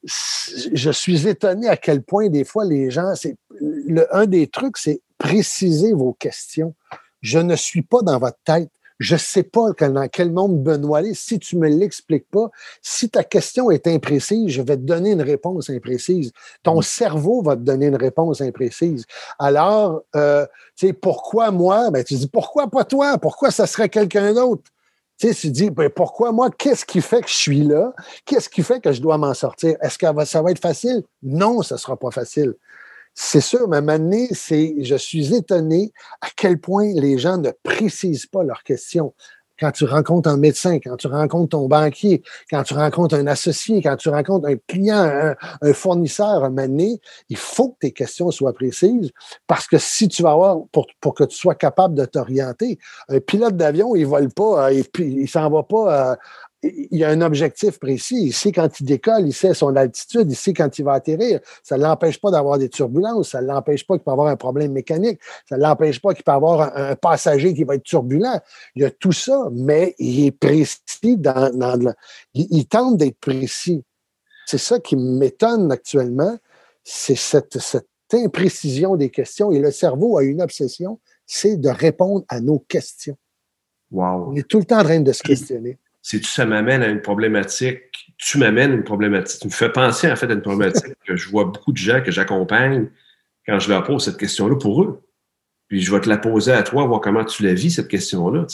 [0.04, 3.16] Je suis étonné à quel point des fois les gens.
[3.16, 6.74] C'est le un des trucs, c'est préciser vos questions.
[7.22, 8.70] Je ne suis pas dans votre tête.
[9.00, 11.14] Je sais pas dans quel monde Benoît est.
[11.14, 12.50] Si tu me l'expliques pas,
[12.82, 17.56] si ta question est imprécise, je vais te donner une réponse imprécise ton cerveau va
[17.56, 19.06] te donner une réponse imprécise.
[19.38, 20.46] Alors, euh,
[20.76, 21.92] tu sais, pourquoi moi?
[21.92, 23.18] Ben, tu dis, pourquoi pas toi?
[23.18, 24.64] Pourquoi ça serait quelqu'un d'autre?
[25.18, 26.50] Tu sais, tu dis, ben, pourquoi moi?
[26.50, 27.94] Qu'est-ce qui fait que je suis là?
[28.26, 29.78] Qu'est-ce qui fait que je dois m'en sortir?
[29.82, 31.04] Est-ce que ça va être facile?
[31.24, 32.54] Non, ça sera pas facile.
[33.22, 38.28] C'est sûr, mais maintenant, c'est, je suis étonné à quel point les gens ne précisent
[38.28, 39.14] pas leurs questions.
[39.60, 43.82] Quand tu rencontres un médecin, quand tu rencontres ton banquier, quand tu rencontres un associé,
[43.82, 48.54] quand tu rencontres un client, un, fournisseur, un mané, il faut que tes questions soient
[48.54, 49.12] précises
[49.48, 52.80] parce que si tu vas avoir, pour, que tu sois capable de t'orienter,
[53.10, 56.18] un pilote d'avion, il vole pas, euh, et puis il s'en va pas.
[56.62, 58.28] Il y a un objectif précis.
[58.28, 61.40] Il sait quand il décolle, il sait son altitude, il sait quand il va atterrir.
[61.64, 64.36] Ça ne l'empêche pas d'avoir des turbulences, ça ne l'empêche pas qu'il peut avoir un
[64.36, 67.84] problème mécanique, ça ne l'empêche pas qu'il peut avoir un, un passager qui va être
[67.84, 68.42] turbulent.
[68.76, 71.94] Il y a tout ça, mais il est précis dans, dans le-
[72.34, 73.84] il, il tente d'être précis.
[74.46, 76.38] C'est ça qui m'étonne actuellement,
[76.84, 79.52] c'est cette, cette imprécision des questions.
[79.52, 83.16] Et le cerveau a une obsession, c'est de répondre à nos questions.
[83.92, 84.32] Wow.
[84.32, 85.78] On est tout le temps en train de se questionner.
[86.10, 87.84] C'est-tu, ça m'amène à une problématique.
[88.18, 89.42] Tu m'amènes à une problématique.
[89.42, 92.02] Tu me fais penser, en fait, à une problématique que je vois beaucoup de gens
[92.02, 92.90] que j'accompagne
[93.46, 95.04] quand je leur pose cette question-là pour eux.
[95.68, 98.48] Puis je vais te la poser à toi, voir comment tu la vis, cette question-là.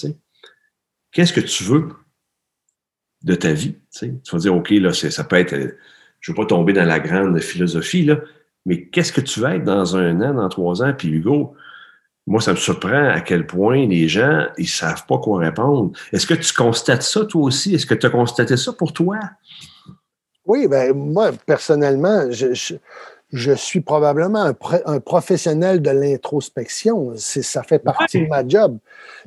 [1.13, 1.88] Qu'est-ce que tu veux
[3.24, 5.56] de ta vie, tu vas dire, OK, là, c'est- ça peut être,
[6.20, 8.10] je veux pas tomber dans la grande philosophie,
[8.65, 10.94] mais qu'est-ce que tu vas être dans un an, dans trois ans?
[10.94, 11.56] Puis Hugo,
[12.28, 15.92] moi, ça me surprend à quel point les gens, ils savent pas quoi répondre.
[16.12, 17.76] Est-ce que tu constates ça, toi aussi?
[17.76, 19.20] Est-ce que tu as constaté ça pour toi?
[20.46, 22.76] Oui, ben moi, personnellement, je, je,
[23.36, 27.12] je suis probablement un, pr- un professionnel de l'introspection.
[27.17, 28.78] Ça fait partie de ma job.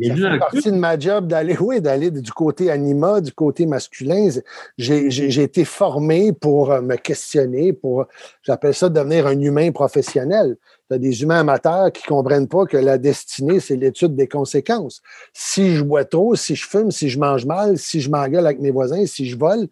[0.02, 4.30] Ça fait partie de ma job d'aller, oui, d'aller du côté anima, du côté masculin.
[4.78, 8.06] J'ai été formé pour euh, me questionner, pour,
[8.42, 10.56] j'appelle ça devenir un humain professionnel.
[10.88, 15.02] Tu as des humains amateurs qui comprennent pas que la destinée, c'est l'étude des conséquences.
[15.34, 18.58] Si je bois trop, si je fume, si je mange mal, si je m'engueule avec
[18.58, 19.68] mes voisins, si je vole,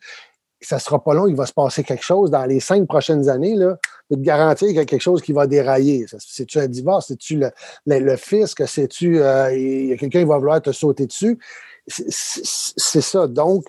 [0.61, 3.55] ça sera pas long, il va se passer quelque chose dans les cinq prochaines années.
[3.55, 3.79] Là,
[4.15, 6.07] te garantir qu'il y a quelque chose qui va dérailler.
[6.19, 7.09] C'est-tu un divorce?
[7.09, 7.51] C'est-tu le,
[7.87, 8.63] le, le fisc?
[8.67, 9.49] C'est-tu euh,
[9.99, 11.39] quelqu'un qui va vouloir te sauter dessus?
[11.89, 13.27] C'est- ça.
[13.27, 13.65] Donc,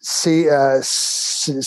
[0.00, 1.60] c'est, euh, c'est-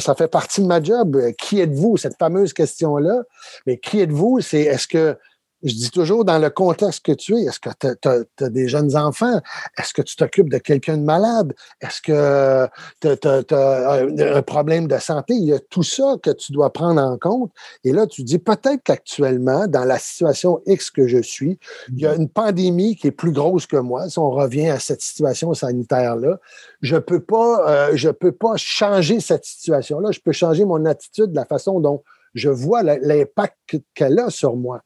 [0.00, 1.20] ça fait partie de ma job.
[1.38, 1.96] Qui êtes-vous?
[1.96, 3.22] Cette fameuse question-là.
[3.66, 4.40] Mais qui êtes-vous?
[4.40, 5.16] C'est est-ce que
[5.62, 8.96] je dis toujours dans le contexte que tu es, est-ce que tu as, des jeunes
[8.96, 9.40] enfants?
[9.78, 11.54] Est-ce que tu t'occupes de quelqu'un de malade?
[11.80, 12.68] Est-ce que
[13.00, 15.34] tu as, un problème de santé?
[15.34, 17.52] Il y a tout ça que tu dois prendre en compte.
[17.84, 21.58] Et là, tu dis peut-être qu'actuellement, dans la situation X que je suis,
[21.90, 24.08] il y a une pandémie qui est plus grosse que moi.
[24.08, 26.38] Si on revient à cette situation sanitaire-là,
[26.80, 30.10] je ne peux, pas, euh, je peux pas changer cette situation-là.
[30.10, 32.02] Je peux changer mon attitude, la façon dont
[32.34, 33.56] je vois l'impact
[33.94, 34.82] qu'elle a sur moi.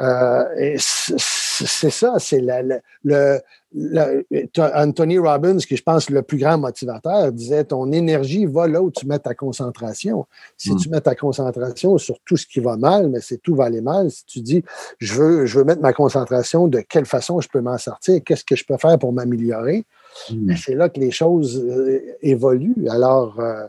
[0.00, 4.24] Euh, c'est ça, c'est le, le,
[4.56, 8.90] Anthony Robbins, qui je pense le plus grand motivateur, disait ton énergie va là où
[8.90, 10.26] tu mets ta concentration.
[10.56, 10.76] Si mm.
[10.76, 13.80] tu mets ta concentration sur tout ce qui va mal, mais c'est tout va aller
[13.80, 14.10] mal.
[14.10, 14.64] Si tu dis
[14.98, 18.44] je veux, je veux mettre ma concentration de quelle façon je peux m'en sortir, qu'est-ce
[18.44, 19.84] que je peux faire pour m'améliorer,
[20.30, 20.54] mm.
[20.56, 22.88] c'est là que les choses euh, évoluent.
[22.88, 23.66] Alors, euh,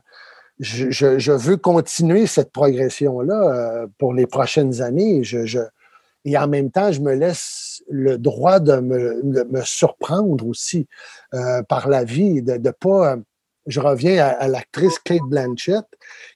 [0.59, 5.23] je, je, je, veux continuer cette progression-là pour les prochaines années.
[5.23, 5.59] Je, je,
[6.25, 10.88] et en même temps, je me laisse le droit de me, surprendre aussi
[11.34, 13.17] euh, par la vie, de ne pas.
[13.65, 15.86] Je reviens à, l'actrice Kate Blanchett,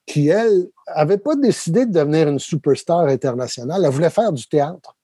[0.06, 3.84] qui, elle, n'avait pas décidé de devenir une superstar internationale.
[3.84, 4.96] Elle voulait faire du théâtre.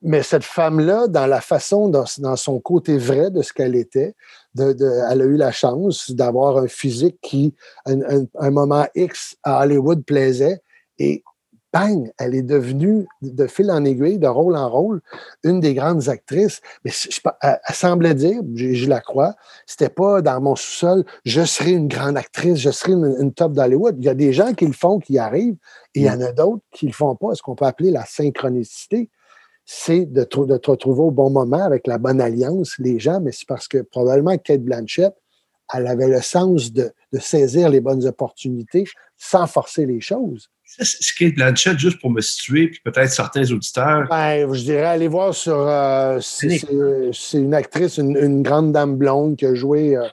[0.00, 4.14] Mais cette femme-là, dans la façon, dans, son côté vrai de ce qu'elle était,
[4.56, 9.62] elle a eu la chance d'avoir un physique qui, à un, un moment X à
[9.62, 10.60] Hollywood, plaisait.
[10.98, 11.24] Et
[11.74, 15.00] bang, elle est devenue, de fil en aiguille, de rôle en rôle,
[15.42, 16.60] une des grandes actrices.
[16.84, 16.92] Mais
[17.42, 19.34] elle, semblait dire, je, la crois,
[19.66, 23.96] c'était pas dans mon sous-sol, je serai une grande actrice, je serai une, top d'Hollywood.
[23.98, 25.56] Il y a des gens qui le font, qui arrivent,
[25.94, 27.34] et il y en a d'autres qui le font pas.
[27.34, 29.10] Ce qu'on peut appeler la synchronicité,
[29.66, 33.48] c'est de, te retrouver au bon moment avec la bonne alliance, les gens, mais c'est
[33.48, 35.14] parce que probablement Kate Blanchett,
[35.72, 38.84] elle avait le sens de saisir les bonnes opportunités
[39.24, 40.50] sans forcer les choses.
[40.66, 44.06] Ce qui est Blanchett, juste pour me situer, puis peut-être certains auditeurs.
[44.08, 45.56] Ben, je dirais aller voir sur.
[45.56, 46.58] Euh, c'est
[47.34, 49.96] une actrice, une, grande dame blonde qui a joué.
[49.96, 50.06] Euh,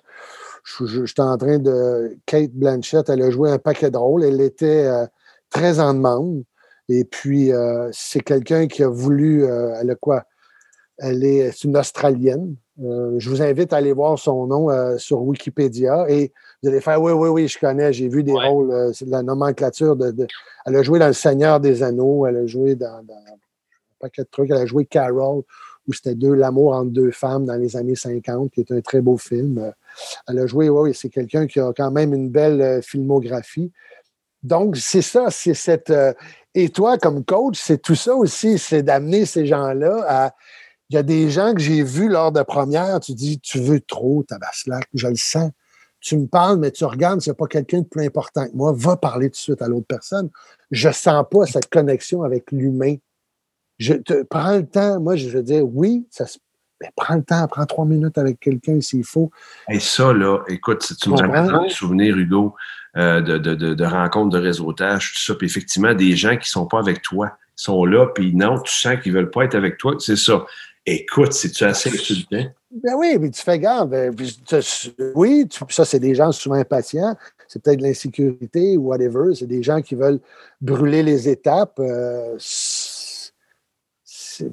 [0.63, 2.15] je, suis en train de.
[2.26, 4.24] Kate Blanchett, elle a joué un paquet de rôles.
[4.24, 5.06] Elle était euh,
[5.50, 6.43] très en demande.
[6.89, 7.52] Et puis,
[7.93, 9.45] c'est quelqu'un qui a voulu.
[9.45, 10.26] elle a quoi?
[10.98, 12.56] Elle est, une Australienne.
[12.78, 16.06] je vous invite à aller voir son nom sur Wikipédia.
[16.10, 19.06] Et vous allez faire oui, oui, oui, je connais, j'ai vu des rôles, euh, c'est
[19.06, 20.28] de la nomenclature de,
[20.66, 23.38] Elle a joué dans Le Seigneur des Anneaux, elle a joué dans, dans un
[24.00, 25.42] paquet de trucs, elle a joué Carol,
[25.88, 29.02] où c'était deux l'amour entre deux femmes dans les années 50, qui est un très
[29.02, 29.74] beau film.
[30.28, 33.72] Elle a joué, oui, c'est quelqu'un qui a quand même une belle euh, filmographie.
[34.44, 35.90] Donc, c'est ça, c'est cette.
[35.90, 36.14] Euh,
[36.54, 40.36] et toi, comme coach, c'est tout ça aussi, c'est d'amener ces gens-là à.
[40.92, 43.80] Il y a des gens que j'ai vus lors de première, tu dis, tu veux
[43.80, 45.52] trop, Tabaslac, je le sens
[46.02, 48.98] tu me parles, mais tu regardes, c'est pas quelqu'un de plus important que moi, va
[48.98, 50.30] parler tout de suite à l'autre personne.
[50.72, 52.96] Je sens pas cette connexion avec l'humain.
[53.78, 56.40] Je te prends le temps, moi, je veux dire, oui, ça se
[56.82, 59.30] mais prends le temps, prends trois minutes avec quelqu'un s'il faut.
[59.70, 62.56] Et ça, là, écoute, tu me rappelles un souvenir, Hugo,
[62.98, 65.36] euh, de, de, de, rencontres, de réseautage, tout ça.
[65.36, 69.00] Puis effectivement, des gens qui sont pas avec toi, sont là, puis non, tu sens
[69.02, 70.44] qu'ils veulent pas être avec toi, c'est ça.
[70.86, 72.46] Écoute, c'est-tu assez insultant?
[72.72, 73.91] Ben oui, mais tu fais garde.
[73.91, 74.15] Ben,
[75.15, 77.15] oui, ça, c'est des gens souvent impatients.
[77.48, 79.36] C'est peut-être de l'insécurité ou whatever.
[79.36, 80.20] C'est des gens qui veulent
[80.62, 81.80] brûler les étapes.
[81.80, 82.38] Euh,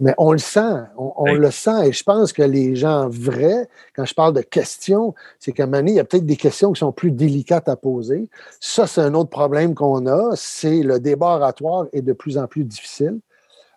[0.00, 0.60] mais on le sent.
[0.96, 1.88] On, le sent.
[1.88, 5.66] Et je pense que les gens vrais, quand je parle de questions, c'est qu'à un
[5.66, 8.28] moment donné, il y a peut-être des questions qui sont plus délicates à poser.
[8.60, 10.32] Ça, c'est un autre problème qu'on a.
[10.34, 13.20] C'est le débat oratoire est de plus en plus difficile.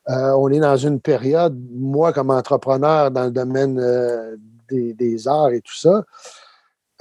[0.09, 4.35] Euh, on est dans une période, moi comme entrepreneur dans le domaine euh,
[4.69, 6.03] des, arts et tout ça,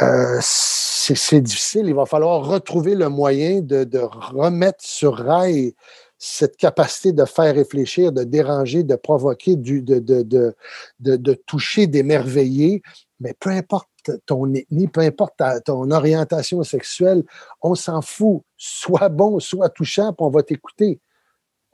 [0.02, 1.86] euh, c'est difficile.
[1.86, 5.74] Il va falloir retrouver le moyen de, remettre sur rail
[6.18, 12.82] cette capacité de faire réfléchir, de déranger, de provoquer, de, toucher, d'émerveiller.
[13.20, 13.88] Mais peu importe
[14.26, 17.24] ton ethnie, peu importe ton orientation sexuelle,
[17.62, 18.42] on s'en fout.
[18.58, 21.00] Soit bon, soit touchant, puis on va t'écouter.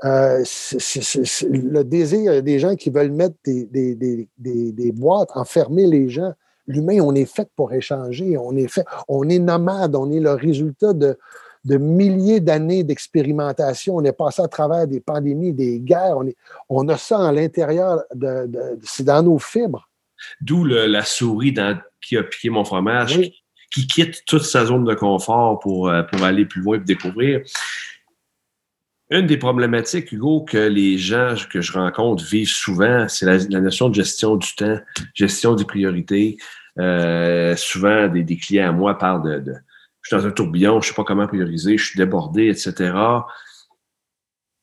[0.05, 0.45] Euh,
[1.51, 6.33] le désir des gens qui veulent mettre des, boîtes, enfermer les gens.
[6.67, 10.33] L'humain, on est fait pour échanger, on est fait, on est nomade, on est le
[10.33, 11.17] résultat de,
[11.65, 13.97] milliers d'années d'expérimentation.
[13.97, 16.19] On est passé à travers des pandémies, des guerres.
[16.19, 16.37] On, est,
[16.69, 19.89] on a ça à l'intérieur, de, c'est dans nos fibres.
[20.41, 21.55] D'où la souris
[22.01, 23.19] qui a piqué mon fromage,
[23.73, 27.43] qui, quitte toute sa zone de confort pour, euh, pour aller plus loin et découvrir.
[29.11, 33.89] Une des problématiques, Hugo, que les gens que je rencontre vivent souvent, c'est la, notion
[33.89, 34.79] de gestion du temps,
[35.15, 36.39] gestion des priorités.
[36.79, 39.55] Euh, souvent, des, clients à moi parlent de,
[40.03, 42.93] je suis dans un tourbillon, je ne sais pas comment prioriser, je suis débordé, etc.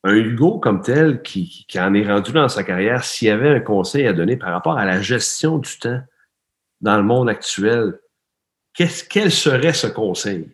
[0.03, 3.49] Un Hugo comme tel qui, qui en est rendu dans sa carrière, s'il y avait
[3.49, 6.01] un conseil à donner par rapport à la gestion du temps
[6.81, 7.97] dans le monde actuel,
[8.73, 10.53] qu'est-ce, quel serait ce conseil?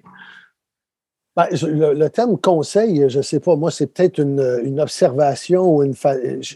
[1.39, 5.93] Ben, le, terme conseil, je ne sais pas, moi, c'est peut-être une, observation ou une.
[5.95, 6.56] Je,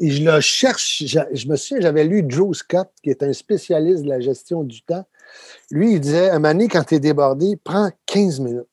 [0.00, 1.04] je le cherche.
[1.06, 4.82] Je, me souviens, j'avais lu Drew Scott, qui est un spécialiste de la gestion du
[4.82, 5.04] temps.
[5.70, 8.66] Lui, il disait moment quand tu es débordé, prends 15 minutes.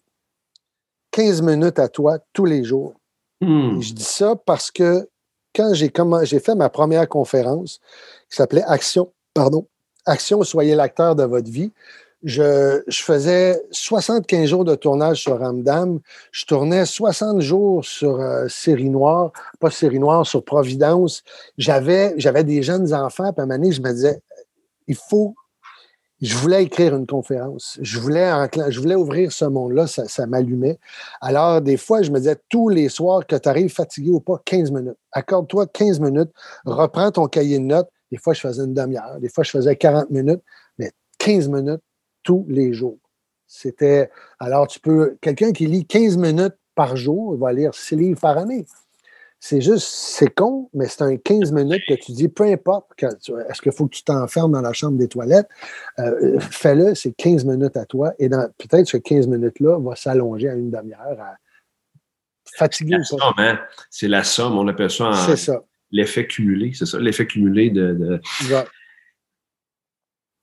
[1.11, 2.95] 15 minutes à toi tous les jours.
[3.39, 3.79] Hmm.
[3.81, 5.07] Je dis ça parce que
[5.53, 7.81] quand j'ai fait ma première conférence
[8.29, 9.67] qui s'appelait Action, pardon,
[10.07, 11.71] Action, soyez l'acteur de votre vie,
[12.23, 15.99] je, faisais 75 jours de tournage sur Ramdam.
[16.31, 21.23] Je tournais 60 jours sur euh, Série Noire, pas Série Noire, sur Providence.
[21.57, 24.21] J'avais, j'avais des jeunes enfants, à un je me disais,
[24.87, 25.35] il faut.
[26.21, 27.79] Je voulais écrire une conférence.
[27.81, 28.31] Je voulais,
[28.69, 30.77] je voulais ouvrir ce monde-là, ça, ça m'allumait.
[31.19, 34.39] Alors, des fois, je me disais, tous les soirs, que tu arrives fatigué ou pas,
[34.45, 34.97] 15 minutes.
[35.11, 36.29] Accorde-toi 15 minutes,
[36.63, 37.89] reprends ton cahier de notes.
[38.11, 40.41] Des fois, je faisais une demi-heure, des fois, je faisais 40 minutes,
[40.77, 41.81] mais 15 minutes,
[42.23, 42.97] tous les jours.
[43.47, 44.09] C'était.
[44.39, 45.17] Alors, tu peux.
[45.21, 48.65] Quelqu'un qui lit 15 minutes par jour, il va lire 6 livres par année.
[49.43, 53.59] C'est juste, c'est con, mais c'est un 15 minutes que tu dis, peu importe, est-ce
[53.61, 55.47] qu'il faut que tu t'enfermes dans la chambre des toilettes,
[55.97, 60.53] euh, fais-le, c'est 15 minutes à toi, et peut-être ce 15 minutes-là va s'allonger à
[60.53, 61.37] une demi-heure, à
[62.55, 63.05] fatigué la ou pas.
[63.25, 63.59] somme, hein?
[63.89, 65.63] C'est la somme, on appelle ça en- C'est ça.
[65.91, 68.21] l'effet cumulé, c'est ça, l'effet cumulé de, de-
[68.53, 68.63] Ouais.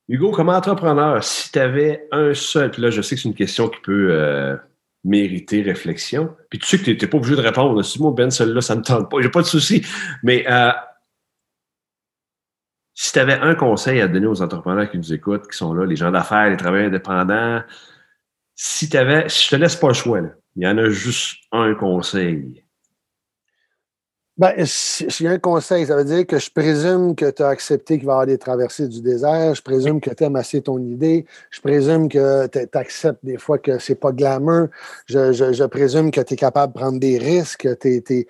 [0.09, 3.35] Hugo, comme entrepreneur, si tu avais un seul, puis là, je sais que c'est une
[3.35, 4.57] question qui peut euh,
[5.05, 7.83] mériter réflexion, puis tu sais que tu n'es pas obligé de répondre.
[7.85, 9.85] Si moi, Ben, celle-là, ça ne tente pas, j'ai pas de souci.
[10.23, 10.73] Mais euh,
[12.95, 15.85] si tu avais un conseil à donner aux entrepreneurs qui nous écoutent, qui sont là,
[15.85, 17.63] les gens d'affaires, les travailleurs indépendants,
[18.55, 20.21] si tu avais, si je te laisse pas le choix,
[20.57, 22.65] il y en a juste un conseil.
[24.39, 28.07] Ben, a un conseil, ça veut dire que je présume que tu as accepté qu'il
[28.07, 31.27] va y avoir des traversées du désert, je présume que tu aimes assez ton idée,
[31.51, 34.69] je présume que tu acceptes des fois que c'est pas glamour,
[35.07, 38.27] je, présume que tu es capable de prendre des risques, que tu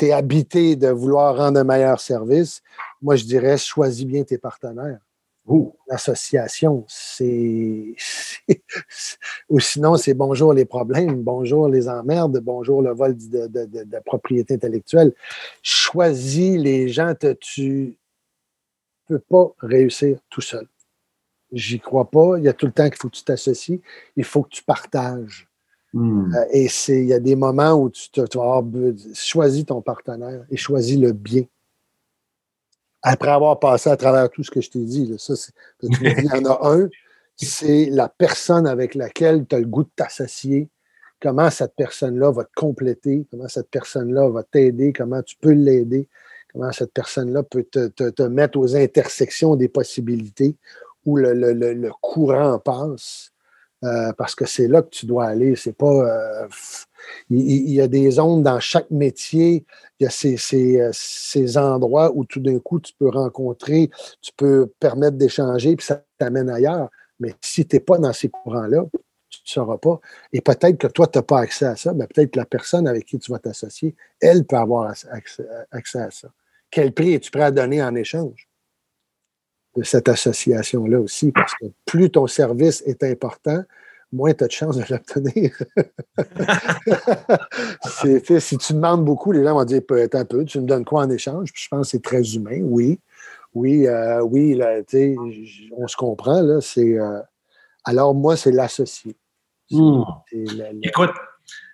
[0.00, 2.62] es, habité de vouloir rendre un meilleur service.
[3.00, 4.98] Moi, je dirais, choisis bien tes partenaires.
[5.46, 7.94] Oh, L'association, c'est.
[9.48, 13.82] Ou sinon, c'est bonjour les problèmes, bonjour les emmerdes, bonjour le vol de, de- de-
[13.84, 15.12] de propriété intellectuelle.
[15.62, 17.96] Choisis les gens, te- tu
[19.10, 20.66] ne peux pas réussir tout seul.
[21.50, 22.38] J'y crois pas.
[22.38, 23.80] Il y a tout le temps qu'il faut que tu t'associes.
[24.16, 25.48] Il faut que tu partages.
[25.92, 26.32] hmm.
[26.34, 28.64] Euh, Et c'est, il y a des moments où tu, te- tu vas avoir
[29.14, 31.42] choisis ton partenaire et choisis le bien.
[33.02, 35.34] Après avoir passé à travers tout ce que je t'ai dit, là, ça,
[35.80, 36.88] tu dit, il y en a un,
[37.36, 40.68] c'est la personne avec laquelle tu as le goût de t'associer,
[41.20, 46.08] comment cette personne-là va te compléter, comment cette personne-là va t'aider, comment tu peux l'aider,
[46.52, 50.56] comment cette personne-là peut te, te- te mettre aux intersections des possibilités
[51.04, 53.31] où le- le- le courant passe?
[53.84, 55.56] Euh, parce que c'est là que tu dois aller.
[55.56, 55.86] C'est pas.
[55.86, 56.48] euh,
[57.30, 59.64] il y a des zones dans chaque métier.
[59.98, 63.90] Il y a ces, ces, euh, ces endroits où tout d'un coup tu peux rencontrer,
[64.20, 66.90] tu peux permettre d'échanger, puis ça t'amène ailleurs.
[67.18, 68.84] Mais si tu n'es pas dans ces courants-là,
[69.30, 70.00] tu ne sauras pas.
[70.32, 72.86] Et peut-être que toi, tu n'as pas accès à ça, mais peut-être que la personne
[72.86, 76.28] avec qui tu vas t'associer, elle peut avoir accès, accès à ça.
[76.70, 78.48] Quel prix es-tu prêt à donner en échange?
[79.76, 83.62] De cette association-là aussi, parce que plus ton service est important,
[84.12, 85.56] moins tu as de chances de l'obtenir.
[88.40, 91.02] Si tu demandes beaucoup, les gens vont dire peut-être un peu, tu me donnes quoi
[91.04, 91.52] en échange?
[91.52, 92.98] Puis je pense que c'est très humain, oui.
[93.54, 94.78] Oui, euh, oui, là,
[95.76, 96.60] on se comprend, là.
[96.60, 97.20] C'est, euh,
[97.84, 99.14] alors, moi, c'est l'associé.
[99.70, 100.02] Hmm.
[100.30, 101.10] c'est la- la- Écoute,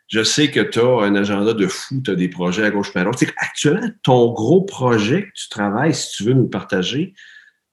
[0.09, 2.93] je sais que tu as un agenda de fou, tu as des projets à gauche
[2.95, 3.23] et à droite.
[3.37, 7.15] Actuellement, ton gros projet que tu travailles, si tu veux nous partager,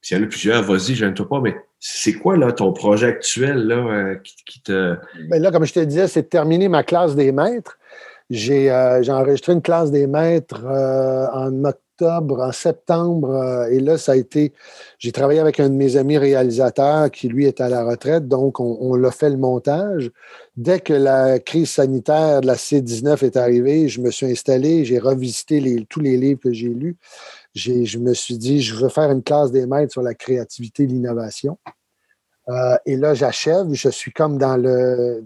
[0.05, 3.65] s'il y en a plusieurs, vas-y, gêne-toi pas, mais c'est quoi là, ton projet actuel
[3.65, 4.95] là, euh, qui, te.
[5.29, 7.79] Ben là, comme je te disais, c'est de terminer ma classe des maîtres.
[8.29, 14.11] J'ai euh, enregistré une classe des maîtres euh, en octobre, en septembre, et là, ça
[14.11, 14.53] a été.
[14.99, 18.59] J'ai travaillé avec un de mes amis réalisateurs qui, lui, est à la retraite, donc
[18.59, 20.11] on, on l'a fait le montage.
[20.55, 24.99] Dès que la crise sanitaire de la C-19 est arrivée, je me suis installé, j'ai
[24.99, 26.95] revisité tous les livres que j'ai lus.
[27.55, 30.87] Je me suis dit, je veux faire une classe des maîtres sur la créativité et
[30.87, 31.57] l'innovation.
[32.49, 33.71] Euh, et là, j'achève.
[33.73, 35.23] Je suis comme dans le,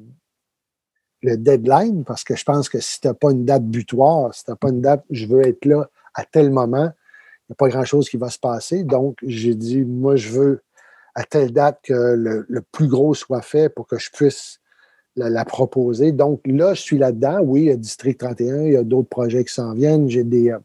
[1.23, 4.45] le deadline parce que je pense que si tu n'as pas une date butoir, si
[4.45, 7.55] tu n'as pas une date, je veux être là à tel moment, il n'y a
[7.55, 8.83] pas grand-chose qui va se passer.
[8.83, 10.61] Donc, j'ai dit, moi, je veux
[11.15, 14.59] à telle date que le, le plus gros soit fait pour que je puisse
[15.15, 16.11] la, la proposer.
[16.11, 17.39] Donc, là, je suis là-dedans.
[17.41, 20.07] Oui, il y a District 31, il y a d'autres projets qui s'en viennent.
[20.09, 20.51] J'ai des.
[20.51, 20.59] euh,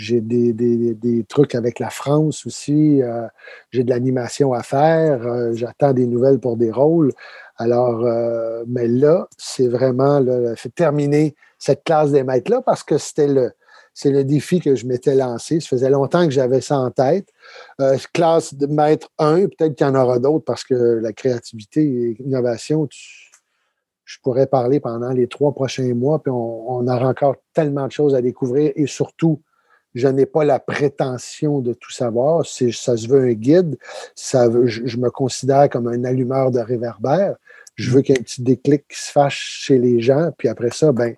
[0.00, 3.02] j'ai des, des- des trucs avec la France aussi.
[3.02, 3.26] euh,
[3.70, 5.26] j'ai de l'animation à faire.
[5.26, 7.12] euh, J'attends des nouvelles pour des rôles.
[7.56, 13.28] Alors, euh, mais là, c'est vraiment là, terminer cette classe des maîtres-là parce que c'était
[13.28, 13.52] le,
[13.92, 15.60] c'est le défi que je m'étais lancé.
[15.60, 17.28] Ça faisait longtemps que j'avais ça en tête.
[18.14, 22.16] Classe de maître 1, peut-être qu'il y en aura d'autres parce que la créativité et
[22.18, 22.88] l'innovation,
[24.04, 27.92] je pourrais parler pendant les trois prochains mois, puis on, on aura encore tellement de
[27.92, 29.42] choses à découvrir et surtout,
[29.94, 32.46] je n'ai pas la prétention de tout savoir.
[32.46, 33.76] Ça se veut un guide.
[34.16, 37.36] Je, me considère comme un allumeur de réverbère.
[37.74, 40.30] Je veux qu'il y petit déclic se fasse chez les gens.
[40.38, 41.14] Puis après ça, ben,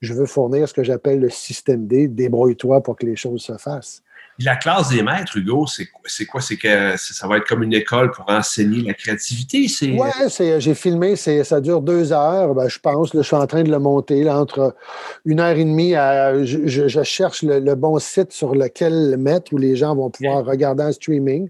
[0.00, 2.08] je veux fournir ce que j'appelle le système D.
[2.08, 4.02] Débrouille-toi pour que les choses se fassent.
[4.40, 6.02] La classe des maîtres, Hugo, c'est quoi?
[6.06, 6.40] C'est quoi?
[6.40, 9.66] C'est que ça va être comme une école pour enseigner la créativité.
[9.66, 13.14] C'est, j'ai filmé, ça dure deux heures, ben, je pense.
[13.14, 14.76] Là, je suis en train de le monter là, entre
[15.24, 16.44] une heure et demie à.
[16.44, 20.44] Je, cherche le, le bon site sur lequel le mettre où les gens vont pouvoir
[20.44, 21.48] regarder en streaming.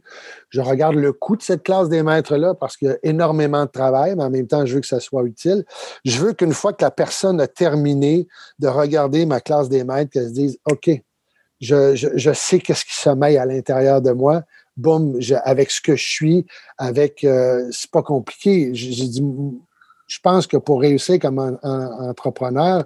[0.49, 3.71] Je regarde le coût de cette classe des maîtres-là parce qu'il y a énormément de
[3.71, 5.65] travail, mais en même temps, je veux que ça soit utile.
[6.07, 8.29] Je veux qu'une fois que la personne a terminé
[8.59, 10.91] de regarder ma classe des maîtres, qu'elle se dise OK,
[11.61, 14.43] je, je- je sais qu'est-ce qui sommeille à l'intérieur de moi.
[14.77, 16.47] Boum, avec ce que je suis,
[16.79, 17.25] avec.
[17.25, 18.73] euh, c'est pas compliqué.
[18.75, 21.59] Je pense que pour réussir comme un
[22.09, 22.85] entrepreneur,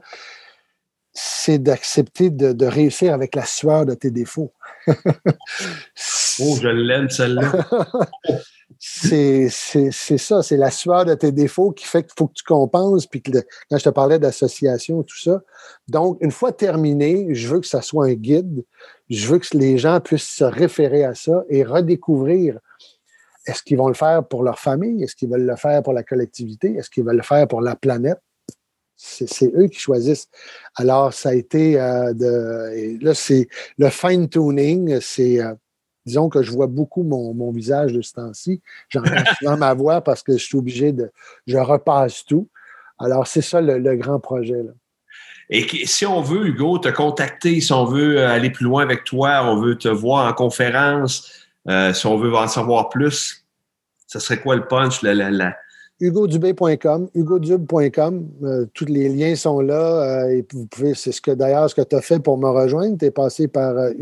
[1.13, 4.53] c'est d'accepter de, de, réussir avec la sueur de tes défauts.
[4.89, 4.93] oh,
[6.61, 7.53] je l'aime, celle-là.
[8.79, 13.07] c'est ça, c'est la sueur de tes défauts qui fait qu'il faut que tu compenses.
[13.07, 15.43] Puis que le, quand je te parlais d'association, tout ça.
[15.89, 18.65] Donc, une fois terminé, je veux que ça soit un guide.
[19.11, 22.59] Je veux que les gens puissent se référer à ça et redécouvrir
[23.47, 25.03] est-ce qu'ils vont le faire pour leur famille?
[25.03, 26.75] Est-ce qu'ils veulent le faire pour la collectivité?
[26.75, 28.21] Est-ce qu'ils veulent le faire pour la planète?
[28.97, 30.29] C'est eux qui choisissent.
[30.77, 33.05] Alors, ça a été euh, de.
[33.05, 35.01] là, c'est le fine-tuning.
[35.01, 35.41] C'est.
[35.41, 35.55] Euh,
[36.07, 38.61] disons que je vois beaucoup mon, mon visage de ce temps-ci.
[38.89, 41.11] J'entends souvent ma voix parce que je suis obligé de.
[41.47, 42.49] Je repasse tout.
[42.99, 44.63] Alors, c'est ça le, le, grand projet.
[44.63, 44.73] Là.
[45.51, 49.45] Et si on veut, Hugo, te contacter, si on veut aller plus loin avec toi,
[49.45, 51.31] on veut te voir en conférence,
[51.69, 53.45] euh, si on veut en savoir plus,
[54.07, 55.03] ce serait quoi le punch?
[55.03, 55.57] La, la, la...
[56.03, 60.25] hugodubé.com, hugodub.com, euh, tous les liens sont là.
[60.25, 62.49] Euh, et vous pouvez, c'est ce que d'ailleurs ce que tu as fait pour me
[62.49, 62.99] rejoindre.
[62.99, 63.93] Tu es passé par euh.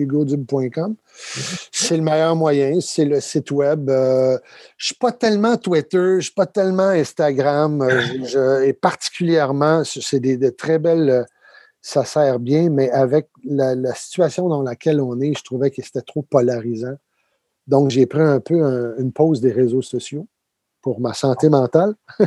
[1.70, 3.90] C'est le meilleur moyen, c'est le site web.
[3.90, 4.38] Euh,
[4.78, 7.86] je ne suis pas tellement Twitter, je ne suis pas tellement Instagram.
[8.64, 11.26] Et particulièrement, c'est des, de très belles
[11.82, 16.02] ça sert bien, mais avec la, situation dans laquelle on est, je trouvais que c'était
[16.02, 16.96] trop polarisant.
[17.66, 20.26] Donc, j'ai pris un peu un, une pause des réseaux sociaux
[20.82, 21.94] pour ma santé mentale,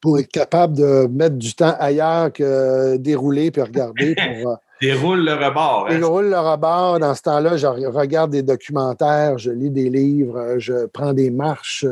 [0.00, 4.14] pour être capable de mettre du temps ailleurs que dérouler puis regarder.
[4.42, 5.88] Pour, Déroule le rebord.
[5.88, 5.98] Hein?
[5.98, 6.98] Déroule le rebord.
[7.00, 11.84] Dans ce temps-là, je regarde des documentaires, je lis des livres, je prends des marches.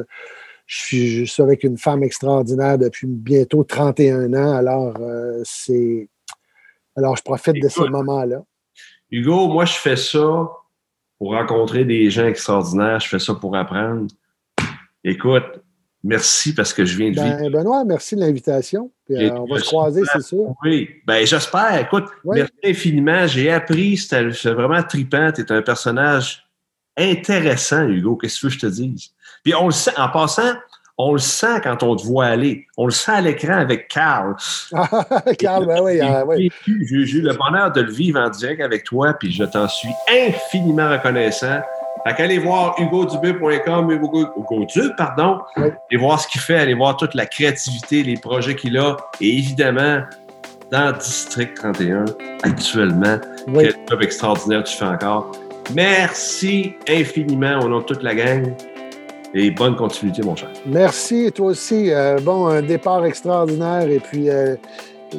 [0.66, 4.54] Je suis, suis avec une femme extraordinaire depuis bientôt 31 ans.
[4.54, 6.08] Alors, euh, c'est.
[6.96, 8.42] Alors, je profite Écoute, de ces moments-là.
[9.10, 10.48] Hugo, moi, je fais ça
[11.18, 13.00] pour rencontrer des gens extraordinaires.
[13.00, 14.08] Je fais ça pour apprendre.
[15.04, 15.62] Écoute,
[16.02, 17.50] merci parce que je viens de ben, vivre.
[17.50, 18.90] Benoît, merci de l'invitation.
[19.10, 20.54] Euh, on va se croiser, c'est sûr.
[20.62, 21.80] Oui, ben j'espère.
[21.80, 22.38] Écoute, oui.
[22.38, 23.26] merci infiniment.
[23.26, 25.32] J'ai appris, c'était vraiment trippant.
[25.32, 26.46] Tu es un personnage
[26.96, 28.16] intéressant, Hugo.
[28.16, 29.10] Qu'est-ce que je te dise?
[29.44, 30.54] Puis on le sent, en passant,
[30.98, 32.66] on le sent quand on te voit aller.
[32.76, 34.34] On le sent à l'écran avec Carl.
[35.38, 36.00] Carl, ben oui.
[36.00, 36.50] Euh, oui.
[36.66, 39.92] J'ai eu le bonheur de le vivre en direct avec toi, puis je t'en suis
[40.10, 41.60] infiniment reconnaissant.
[42.08, 45.68] Fait qu'allez voir hugodubé.com, Hugo, Hugo Dub, pardon, oui.
[45.90, 49.28] et voir ce qu'il fait, allez voir toute la créativité, les projets qu'il a, et
[49.28, 50.00] évidemment,
[50.70, 52.06] dans District 31,
[52.44, 53.64] actuellement, oui.
[53.64, 55.32] quel job extraordinaire tu fais encore.
[55.74, 58.54] Merci infiniment au nom de toute la gang.
[59.34, 60.48] Et bonne continuité, mon cher.
[60.64, 61.92] Merci, et toi aussi.
[61.92, 64.56] Euh, bon, un départ extraordinaire et puis euh,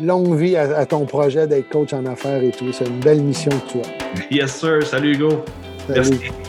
[0.01, 2.73] longue vie à, à ton projet d'être coach en affaires et tout.
[2.73, 4.35] C'est une belle mission que tu as.
[4.35, 4.81] Yes, sir.
[4.81, 5.45] Salut, Hugo.
[5.87, 6.09] Salut.
[6.09, 6.48] Merci.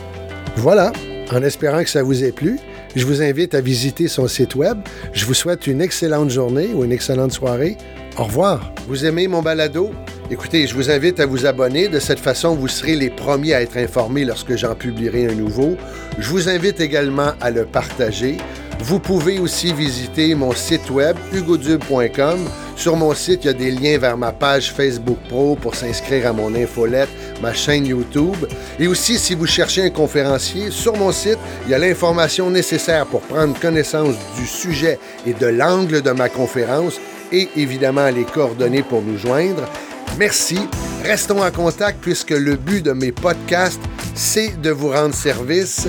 [0.55, 0.91] Voilà.
[1.31, 2.59] En espérant que ça vous ait plu,
[2.95, 4.77] je vous invite à visiter son site web.
[5.13, 7.77] Je vous souhaite une excellente journée ou une excellente soirée.
[8.17, 8.73] Au revoir.
[8.87, 9.91] Vous aimez mon balado?
[10.29, 11.87] Écoutez, je vous invite à vous abonner.
[11.87, 15.77] De cette façon, vous serez les premiers à être informés lorsque j'en publierai un nouveau.
[16.19, 18.37] Je vous invite également à le partager.
[18.83, 22.39] Vous pouvez aussi visiter mon site web hugodube.com.
[22.75, 26.27] Sur mon site, il y a des liens vers ma page Facebook Pro pour s'inscrire
[26.27, 27.09] à mon infolette,
[27.43, 28.47] ma chaîne YouTube.
[28.79, 33.05] Et aussi, si vous cherchez un conférencier, sur mon site, il y a l'information nécessaire
[33.05, 36.99] pour prendre connaissance du sujet et de l'angle de ma conférence
[37.31, 39.69] et évidemment les coordonnées pour nous joindre.
[40.17, 40.57] Merci.
[41.03, 43.81] Restons en contact puisque le but de mes podcasts,
[44.15, 45.87] c'est de vous rendre service.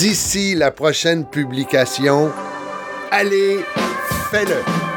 [0.00, 2.32] D'ici la prochaine publication,
[3.10, 3.58] allez,
[4.30, 4.89] fais-le.